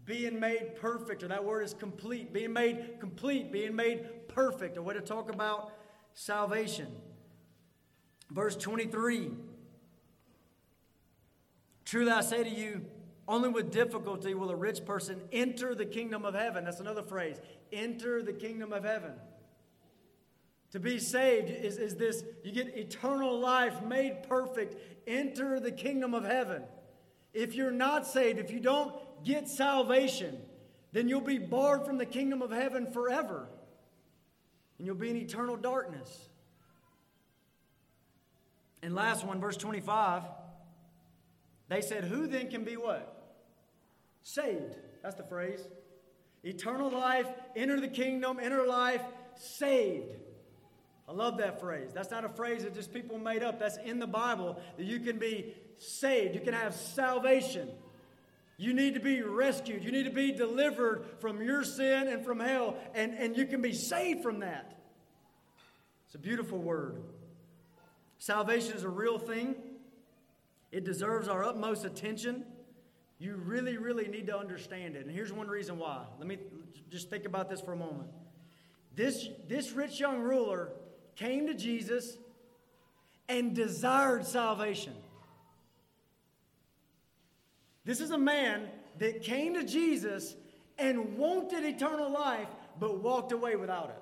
[0.05, 4.81] being made perfect, or that word is complete, being made complete, being made perfect, a
[4.81, 5.71] way to talk about
[6.13, 6.87] salvation.
[8.29, 9.31] Verse 23
[11.85, 12.85] Truly I say to you,
[13.27, 16.65] only with difficulty will a rich person enter the kingdom of heaven.
[16.65, 17.39] That's another phrase
[17.71, 19.13] enter the kingdom of heaven.
[20.71, 24.75] To be saved is, is this you get eternal life made perfect,
[25.07, 26.63] enter the kingdom of heaven.
[27.33, 30.37] If you're not saved, if you don't get salvation,
[30.91, 33.47] then you'll be barred from the kingdom of heaven forever.
[34.77, 36.29] And you'll be in eternal darkness.
[38.81, 40.23] And last one, verse 25,
[41.69, 43.39] they said, Who then can be what?
[44.23, 44.75] Saved.
[45.01, 45.65] That's the phrase.
[46.43, 49.01] Eternal life, enter the kingdom, enter life,
[49.35, 50.15] saved.
[51.07, 51.91] I love that phrase.
[51.93, 53.59] That's not a phrase that just people made up.
[53.59, 57.69] That's in the Bible that you can be saved, you can have salvation.
[58.57, 59.83] You need to be rescued.
[59.83, 63.61] You need to be delivered from your sin and from hell, and, and you can
[63.61, 64.77] be saved from that.
[66.05, 67.01] It's a beautiful word.
[68.19, 69.55] Salvation is a real thing,
[70.71, 72.45] it deserves our utmost attention.
[73.19, 75.05] You really, really need to understand it.
[75.05, 76.03] And here's one reason why.
[76.17, 76.39] Let me
[76.89, 78.09] just think about this for a moment.
[78.95, 80.69] This, this rich young ruler
[81.15, 82.17] came to Jesus
[83.29, 84.93] and desired salvation.
[87.85, 88.69] This is a man
[88.99, 90.35] that came to Jesus
[90.77, 92.47] and wanted eternal life,
[92.79, 94.01] but walked away without it.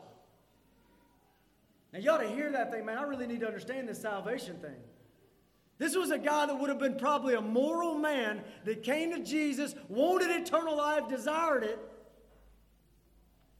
[1.94, 2.98] Now, you ought to hear that thing, man.
[2.98, 4.78] I really need to understand this salvation thing.
[5.78, 9.20] This was a guy that would have been probably a moral man that came to
[9.20, 11.80] Jesus, wanted eternal life, desired it,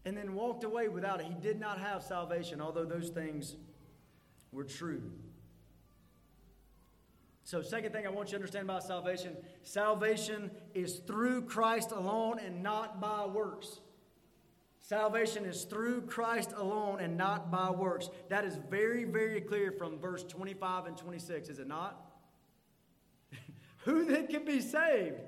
[0.06, 1.26] and then walked away without it.
[1.26, 3.56] He did not have salvation, although those things
[4.52, 5.12] were true.
[7.52, 12.40] So, second thing I want you to understand about salvation salvation is through Christ alone
[12.40, 13.82] and not by works.
[14.80, 18.10] Salvation is through Christ alone and not by works.
[18.30, 22.02] That is very, very clear from verse 25 and 26, is it not?
[23.80, 25.20] Who then can be saved?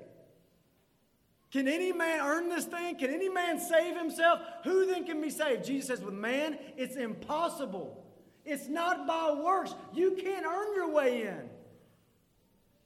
[1.52, 2.96] Can any man earn this thing?
[2.96, 4.40] Can any man save himself?
[4.64, 5.66] Who then can be saved?
[5.66, 8.02] Jesus says, with man, it's impossible.
[8.46, 9.74] It's not by works.
[9.92, 11.50] You can't earn your way in.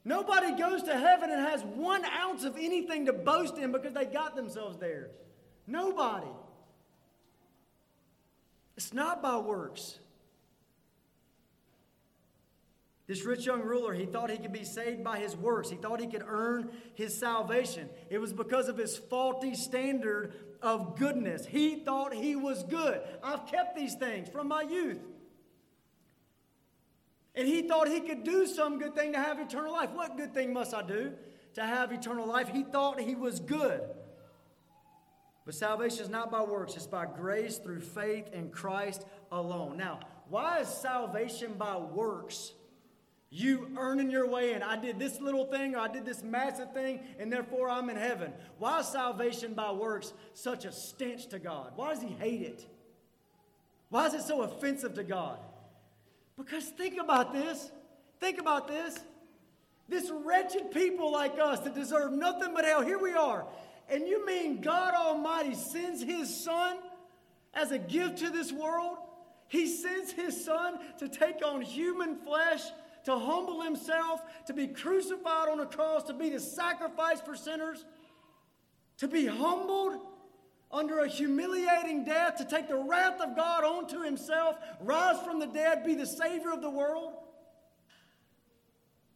[0.04, 4.06] Nobody goes to heaven and has one ounce of anything to boast in because they
[4.06, 5.10] got themselves there.
[5.66, 6.30] Nobody.
[8.76, 9.98] It's not by works.
[13.08, 15.70] This rich young ruler, he thought he could be saved by his works.
[15.70, 17.88] He thought he could earn his salvation.
[18.10, 21.46] It was because of his faulty standard of goodness.
[21.46, 23.00] He thought he was good.
[23.22, 25.00] I've kept these things from my youth.
[27.38, 29.90] And he thought he could do some good thing to have eternal life.
[29.92, 31.12] What good thing must I do
[31.54, 32.48] to have eternal life?
[32.48, 33.80] He thought he was good.
[35.44, 39.76] But salvation is not by works, it's by grace through faith in Christ alone.
[39.76, 42.54] Now, why is salvation by works?
[43.30, 44.64] You earning your way in.
[44.64, 47.96] I did this little thing or I did this massive thing, and therefore I'm in
[47.96, 48.32] heaven.
[48.58, 51.72] Why is salvation by works such a stench to God?
[51.76, 52.66] Why does He hate it?
[53.90, 55.38] Why is it so offensive to God?
[56.38, 57.70] Because think about this.
[58.20, 58.98] Think about this.
[59.88, 63.46] This wretched people like us that deserve nothing but hell, here we are.
[63.90, 66.78] And you mean God Almighty sends His Son
[67.54, 68.98] as a gift to this world?
[69.48, 72.62] He sends His Son to take on human flesh,
[73.04, 77.84] to humble Himself, to be crucified on a cross, to be the sacrifice for sinners,
[78.98, 80.00] to be humbled
[80.70, 85.46] under a humiliating death, to take the wrath of God onto Himself, rise from the
[85.46, 87.14] dead, be the Savior of the world.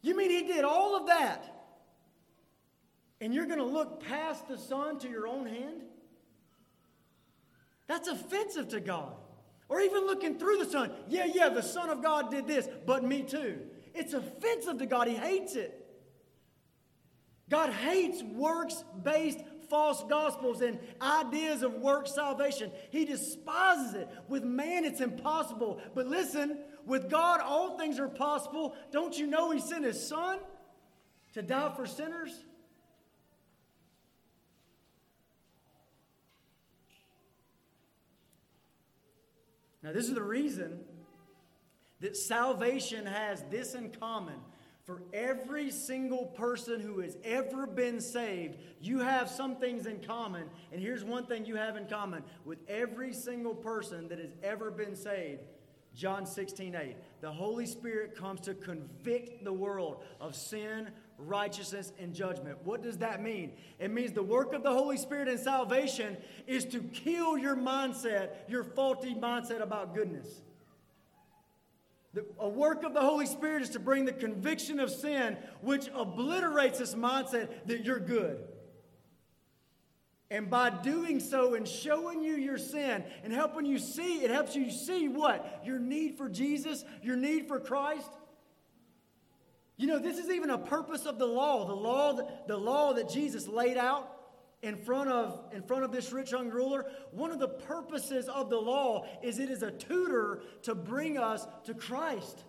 [0.01, 1.49] You mean He did all of that?
[3.21, 5.83] And you're going to look past the Son to your own hand?
[7.87, 9.13] That's offensive to God.
[9.69, 10.91] Or even looking through the Son.
[11.07, 13.59] Yeah, yeah, the Son of God did this, but me too.
[13.93, 15.07] It's offensive to God.
[15.07, 15.79] He hates it.
[17.49, 19.39] God hates works based
[19.69, 22.71] false gospels and ideas of work salvation.
[22.89, 24.09] He despises it.
[24.27, 25.81] With man, it's impossible.
[25.93, 28.75] But listen, with God, all things are possible.
[28.91, 30.39] Don't you know He sent His Son
[31.33, 32.43] to die for sinners?
[39.83, 40.79] Now, this is the reason
[41.99, 44.35] that salvation has this in common.
[44.85, 50.49] For every single person who has ever been saved, you have some things in common.
[50.71, 54.71] And here's one thing you have in common with every single person that has ever
[54.71, 55.41] been saved
[55.95, 56.95] John 16, 8.
[57.21, 62.57] The Holy Spirit comes to convict the world of sin, righteousness, and judgment.
[62.63, 63.53] What does that mean?
[63.79, 66.17] It means the work of the Holy Spirit in salvation
[66.47, 70.41] is to kill your mindset, your faulty mindset about goodness.
[72.39, 76.77] A work of the Holy Spirit is to bring the conviction of sin, which obliterates
[76.77, 78.39] this mindset that you're good.
[80.29, 84.55] And by doing so and showing you your sin and helping you see, it helps
[84.55, 85.61] you see what?
[85.65, 88.09] Your need for Jesus, your need for Christ.
[89.77, 91.65] You know, this is even a purpose of the law.
[91.65, 94.12] The law, the law that Jesus laid out
[94.63, 98.49] in front of in front of this rich young ruler one of the purposes of
[98.49, 102.43] the law is it is a tutor to bring us to christ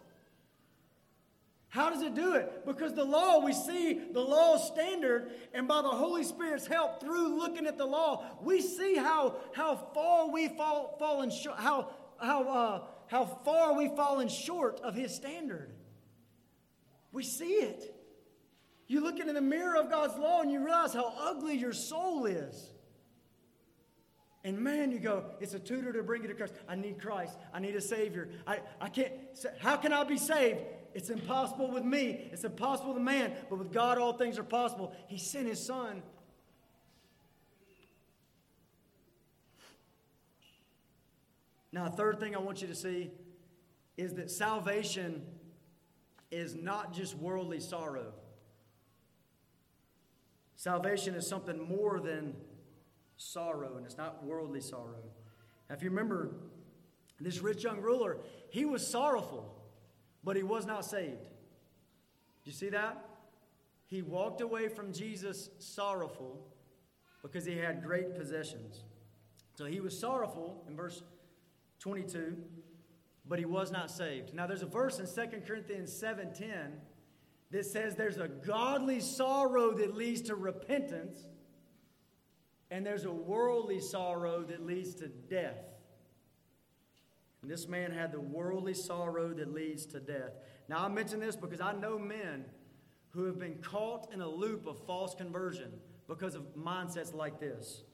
[1.74, 2.64] how does it do it?
[2.64, 7.36] Because the law, we see the law standard, and by the Holy Spirit's help through
[7.36, 11.90] looking at the law, we see how, how far we fall, fallen short, how,
[12.20, 15.72] how, uh, how far we've fallen short of His standard.
[17.10, 17.93] We see it.
[18.86, 22.26] You look into the mirror of God's law and you realize how ugly your soul
[22.26, 22.70] is.
[24.44, 26.52] And man, you go, it's a tutor to bring you to Christ.
[26.68, 27.38] I need Christ.
[27.54, 28.28] I need a Savior.
[28.46, 29.12] I, I can't,
[29.58, 30.60] how can I be saved?
[30.92, 32.28] It's impossible with me.
[32.30, 33.32] It's impossible with man.
[33.48, 34.94] But with God, all things are possible.
[35.06, 36.02] He sent his son.
[41.72, 43.10] Now, a third thing I want you to see
[43.96, 45.22] is that salvation
[46.30, 48.12] is not just worldly sorrow.
[50.56, 52.34] Salvation is something more than
[53.16, 55.02] sorrow, and it's not worldly sorrow.
[55.68, 56.30] Now, if you remember,
[57.20, 58.18] this rich young ruler,
[58.50, 59.54] he was sorrowful
[60.24, 61.28] but he was not saved.
[62.44, 63.04] You see that?
[63.86, 66.40] He walked away from Jesus sorrowful
[67.22, 68.82] because he had great possessions.
[69.56, 71.02] So he was sorrowful in verse
[71.78, 72.36] 22,
[73.28, 74.34] but he was not saved.
[74.34, 76.80] Now there's a verse in 2 Corinthians 7:10
[77.54, 81.24] that says there's a godly sorrow that leads to repentance,
[82.68, 85.62] and there's a worldly sorrow that leads to death.
[87.42, 90.32] And this man had the worldly sorrow that leads to death.
[90.68, 92.44] Now, I mention this because I know men
[93.10, 95.70] who have been caught in a loop of false conversion
[96.08, 97.84] because of mindsets like this.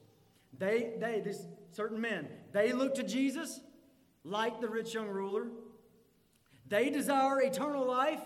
[0.57, 3.61] They, they, this certain men, they look to Jesus
[4.25, 5.49] like the rich young ruler.
[6.67, 8.21] They desire eternal life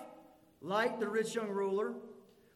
[0.64, 1.94] like the rich young ruler.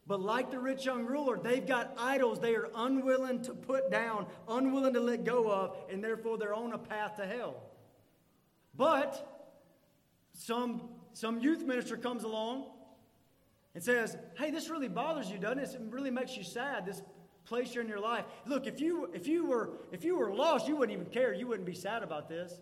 [0.07, 4.25] But like the rich young ruler, they've got idols they are unwilling to put down,
[4.47, 7.61] unwilling to let go of, and therefore they're on a path to hell.
[8.75, 9.53] But
[10.33, 12.65] some, some youth minister comes along
[13.75, 15.75] and says, Hey, this really bothers you, doesn't it?
[15.75, 17.03] It really makes you sad, this
[17.45, 18.25] place you're in your life.
[18.47, 21.35] Look, if you, if, you were, if you were lost, you wouldn't even care.
[21.35, 22.59] You wouldn't be sad about this.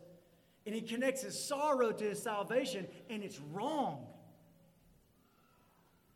[0.66, 4.08] And he connects his sorrow to his salvation, and it's wrong.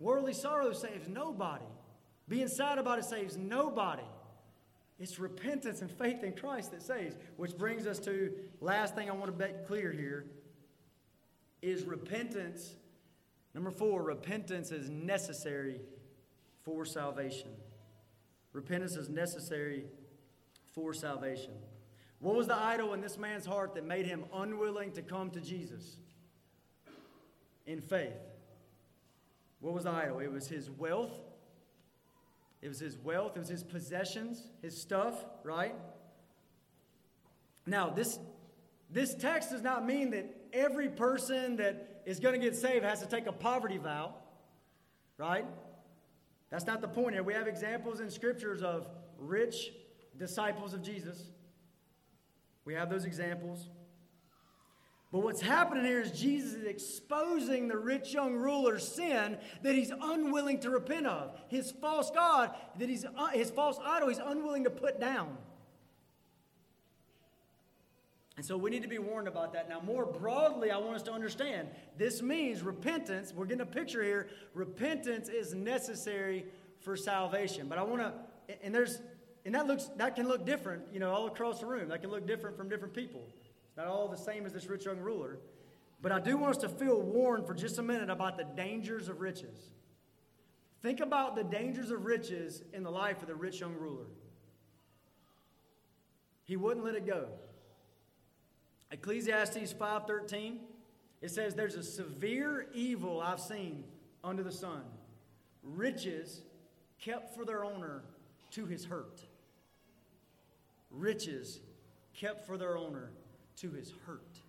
[0.01, 1.63] Worldly sorrow saves nobody.
[2.27, 4.03] Being sad about it saves nobody.
[4.99, 7.15] It's repentance and faith in Christ that saves.
[7.37, 10.25] Which brings us to last thing I want to make clear here
[11.61, 12.75] is repentance.
[13.53, 15.81] Number four, repentance is necessary
[16.63, 17.49] for salvation.
[18.53, 19.85] Repentance is necessary
[20.73, 21.53] for salvation.
[22.19, 25.41] What was the idol in this man's heart that made him unwilling to come to
[25.41, 25.97] Jesus
[27.67, 28.30] in faith?
[29.61, 30.19] What was the idol?
[30.19, 31.13] It was his wealth.
[32.61, 33.35] It was his wealth.
[33.35, 35.75] It was his possessions, his stuff, right?
[37.65, 38.19] Now, this,
[38.89, 42.99] this text does not mean that every person that is going to get saved has
[43.01, 44.15] to take a poverty vow,
[45.17, 45.45] right?
[46.49, 47.23] That's not the point here.
[47.23, 48.87] We have examples in scriptures of
[49.17, 49.71] rich
[50.17, 51.23] disciples of Jesus.
[52.65, 53.69] We have those examples.
[55.11, 59.91] But what's happening here is Jesus is exposing the rich young ruler's sin that he's
[59.91, 61.37] unwilling to repent of.
[61.49, 65.37] His false God, that he's, uh, his false idol, he's unwilling to put down.
[68.37, 69.67] And so we need to be warned about that.
[69.67, 73.33] Now, more broadly, I want us to understand this means repentance.
[73.35, 74.29] We're getting a picture here.
[74.53, 76.45] Repentance is necessary
[76.79, 77.67] for salvation.
[77.67, 78.13] But I want to,
[78.63, 79.01] and there's,
[79.45, 81.89] and that looks, that can look different, you know, all across the room.
[81.89, 83.27] That can look different from different people.
[83.71, 85.39] It's not all the same as this rich young ruler.
[86.01, 89.07] But I do want us to feel warned for just a minute about the dangers
[89.07, 89.69] of riches.
[90.81, 94.07] Think about the dangers of riches in the life of the rich young ruler.
[96.43, 97.29] He wouldn't let it go.
[98.91, 100.59] Ecclesiastes 5:13
[101.21, 103.83] it says there's a severe evil I've seen
[104.23, 104.81] under the sun.
[105.63, 106.41] Riches
[106.99, 108.03] kept for their owner
[108.51, 109.21] to his hurt.
[110.89, 111.61] Riches
[112.13, 113.11] kept for their owner
[113.61, 114.39] to his hurt.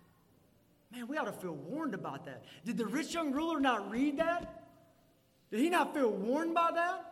[0.91, 2.43] Man, we ought to feel warned about that.
[2.65, 4.63] Did the rich young ruler not read that?
[5.49, 7.09] Did he not feel warned by that?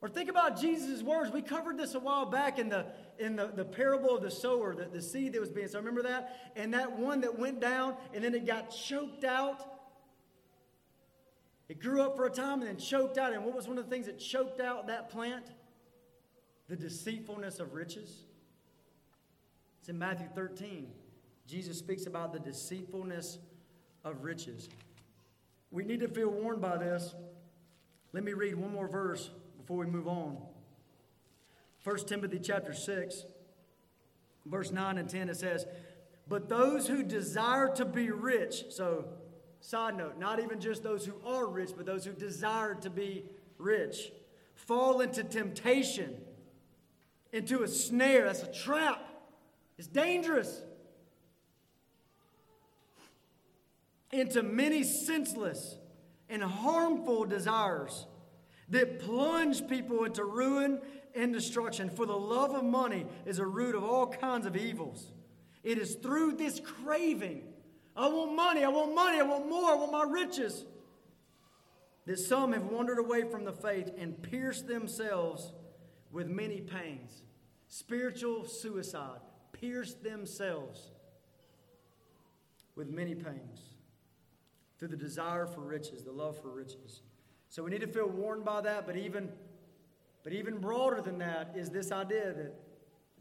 [0.00, 1.32] Or think about Jesus' words.
[1.32, 2.86] We covered this a while back in the
[3.18, 5.84] in the, the parable of the sower, the, the seed that was being sown.
[5.84, 6.52] Remember that?
[6.54, 9.64] And that one that went down and then it got choked out.
[11.68, 13.32] It grew up for a time and then choked out.
[13.32, 15.46] And what was one of the things that choked out that plant?
[16.68, 18.25] The deceitfulness of riches.
[19.86, 20.88] It's in Matthew 13.
[21.46, 23.38] Jesus speaks about the deceitfulness
[24.02, 24.68] of riches.
[25.70, 27.14] We need to feel warned by this.
[28.12, 30.38] Let me read one more verse before we move on.
[31.84, 33.26] 1 Timothy chapter 6,
[34.44, 35.66] verse 9 and 10, it says,
[36.26, 39.04] But those who desire to be rich, so
[39.60, 43.26] side note, not even just those who are rich, but those who desire to be
[43.56, 44.10] rich,
[44.56, 46.16] fall into temptation,
[47.32, 48.24] into a snare.
[48.24, 49.12] That's a trap.
[49.78, 50.62] It's dangerous.
[54.12, 55.76] Into many senseless
[56.28, 58.06] and harmful desires
[58.68, 60.80] that plunge people into ruin
[61.14, 61.90] and destruction.
[61.90, 65.12] For the love of money is a root of all kinds of evils.
[65.62, 67.42] It is through this craving
[67.96, 70.66] I want money, I want money, I want more, I want my riches
[72.04, 75.52] that some have wandered away from the faith and pierced themselves
[76.12, 77.22] with many pains.
[77.68, 79.20] Spiritual suicide,
[79.60, 80.90] pierced themselves
[82.74, 83.60] with many pains
[84.78, 87.02] through the desire for riches, the love for riches.
[87.48, 89.30] So we need to feel warned by that, but even
[90.26, 92.52] but even broader than that is this idea that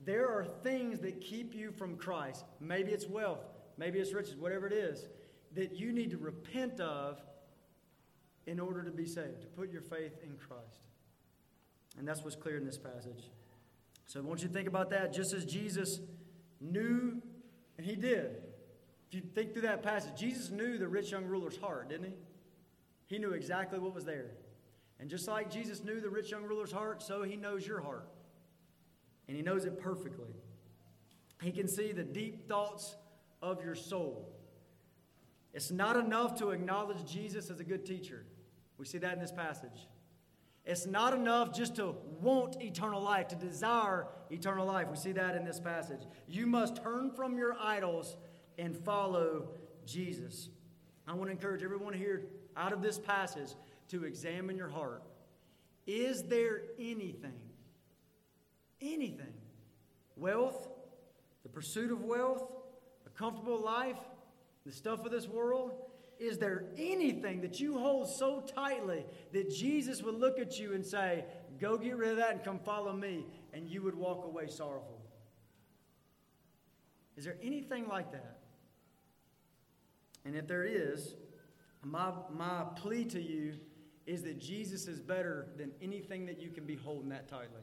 [0.04, 2.44] there are things that keep you from Christ.
[2.60, 3.46] Maybe it's wealth,
[3.78, 5.08] maybe it's riches, whatever it is,
[5.54, 7.22] that you need to repent of
[8.48, 10.82] in order to be saved, to put your faith in Christ.
[12.00, 13.30] And that's what's clear in this passage.
[14.08, 16.00] So I want you to think about that just as Jesus
[16.60, 17.22] knew,
[17.78, 18.42] and he did.
[19.08, 22.14] If you think through that passage, Jesus knew the rich young ruler's heart, didn't he?
[23.08, 24.32] He knew exactly what was there.
[25.00, 28.08] And just like Jesus knew the rich young ruler's heart, so he knows your heart.
[29.28, 30.34] And he knows it perfectly.
[31.42, 32.96] He can see the deep thoughts
[33.42, 34.32] of your soul.
[35.54, 38.26] It's not enough to acknowledge Jesus as a good teacher.
[38.78, 39.88] We see that in this passage.
[40.66, 44.88] It's not enough just to want eternal life, to desire eternal life.
[44.90, 46.02] We see that in this passage.
[46.28, 48.18] You must turn from your idols
[48.58, 49.50] and follow
[49.86, 50.50] Jesus.
[51.08, 52.26] I want to encourage everyone here
[52.58, 53.50] out of this passage
[53.90, 55.04] to examine your heart.
[55.86, 57.40] Is there anything,
[58.82, 59.34] anything,
[60.16, 60.68] wealth,
[61.44, 62.44] the pursuit of wealth,
[63.06, 64.00] a comfortable life,
[64.66, 65.74] the stuff of this world?
[66.20, 70.86] Is there anything that you hold so tightly that Jesus would look at you and
[70.86, 71.26] say,
[71.60, 75.02] Go get rid of that and come follow me, and you would walk away sorrowful?
[77.16, 78.40] Is there anything like that?
[80.26, 81.16] And if there is,
[81.84, 83.54] my, my plea to you
[84.06, 87.62] is that Jesus is better than anything that you can be holding that tightly.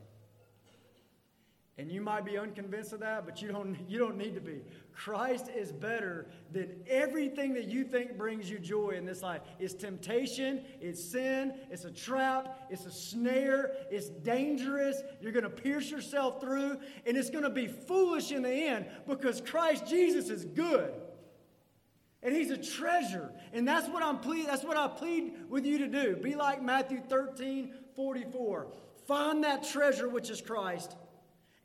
[1.78, 4.60] And you might be unconvinced of that, but you don't, you don't need to be.
[4.94, 9.40] Christ is better than everything that you think brings you joy in this life.
[9.58, 15.00] It's temptation, it's sin, it's a trap, it's a snare, it's dangerous.
[15.22, 18.84] You're going to pierce yourself through, and it's going to be foolish in the end
[19.08, 20.92] because Christ Jesus is good.
[22.22, 23.32] And he's a treasure.
[23.54, 26.16] And that's what I'm plead, that's what I plead with you to do.
[26.16, 28.68] Be like Matthew 13, 44.
[29.06, 30.96] Find that treasure which is Christ.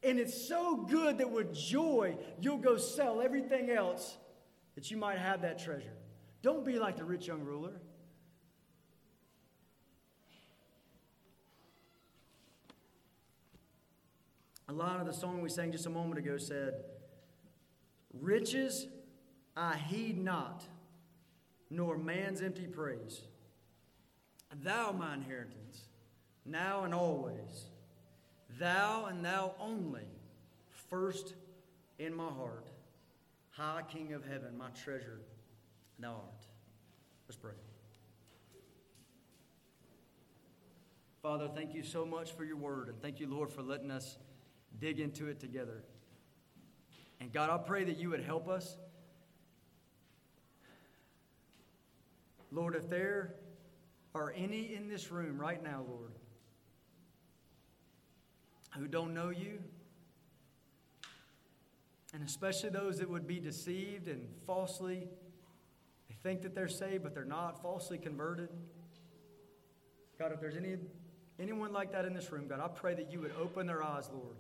[0.08, 4.16] And it's so good that with joy you'll go sell everything else
[4.76, 5.98] that you might have that treasure.
[6.42, 7.74] Don't be like the rich young ruler.
[14.70, 16.76] A line of the song we sang just a moment ago said,
[18.14, 18.88] Riches
[19.58, 20.64] I heed not,
[21.70, 23.24] nor man's empty praise.
[24.64, 25.82] Thou my inheritance,
[26.46, 27.66] now and always.
[28.60, 30.08] Thou and thou only,
[30.90, 31.34] first
[32.00, 32.70] in my heart.
[33.52, 35.20] High King of heaven, my treasure,
[36.00, 36.46] thou art.
[37.28, 37.54] Let's pray.
[41.22, 44.18] Father, thank you so much for your word, and thank you, Lord, for letting us
[44.80, 45.84] dig into it together.
[47.20, 48.78] And God, I pray that you would help us.
[52.52, 53.34] Lord, if there
[54.16, 56.12] are any in this room right now, Lord,
[58.76, 59.60] who don't know you,
[62.14, 65.08] and especially those that would be deceived and falsely,
[66.10, 68.50] they think that they're saved, but they're not, falsely converted.
[70.18, 70.78] God, if there's any,
[71.40, 74.10] anyone like that in this room, God, I pray that you would open their eyes,
[74.12, 74.38] Lord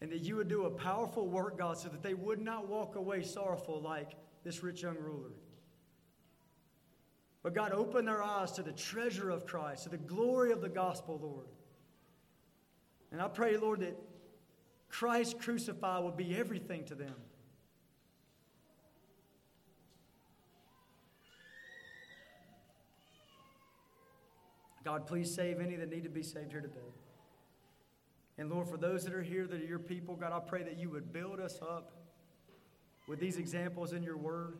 [0.00, 2.96] and that you would do a powerful work, God, so that they would not walk
[2.96, 4.12] away sorrowful like
[4.44, 5.32] this rich young ruler.
[7.42, 10.68] But God, open their eyes to the treasure of Christ, to the glory of the
[10.68, 11.46] gospel, Lord.
[13.12, 13.96] And I pray, Lord, that
[14.88, 17.14] Christ crucified will be everything to them.
[24.84, 26.80] God, please save any that need to be saved here today.
[28.38, 30.78] And Lord, for those that are here that are your people, God, I pray that
[30.78, 31.92] you would build us up
[33.06, 34.56] with these examples in your word,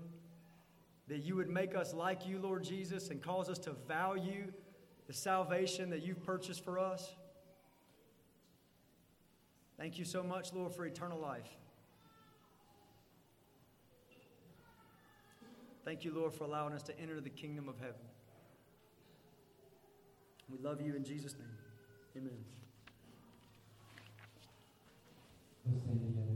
[1.09, 4.53] that you would make us like you, Lord Jesus, and cause us to value
[5.07, 7.15] the salvation that you've purchased for us.
[9.81, 11.49] Thank you so much, Lord, for eternal life.
[15.87, 17.95] Thank you, Lord, for allowing us to enter the kingdom of heaven.
[20.51, 22.29] We love you in Jesus' name.
[25.65, 26.30] Amen.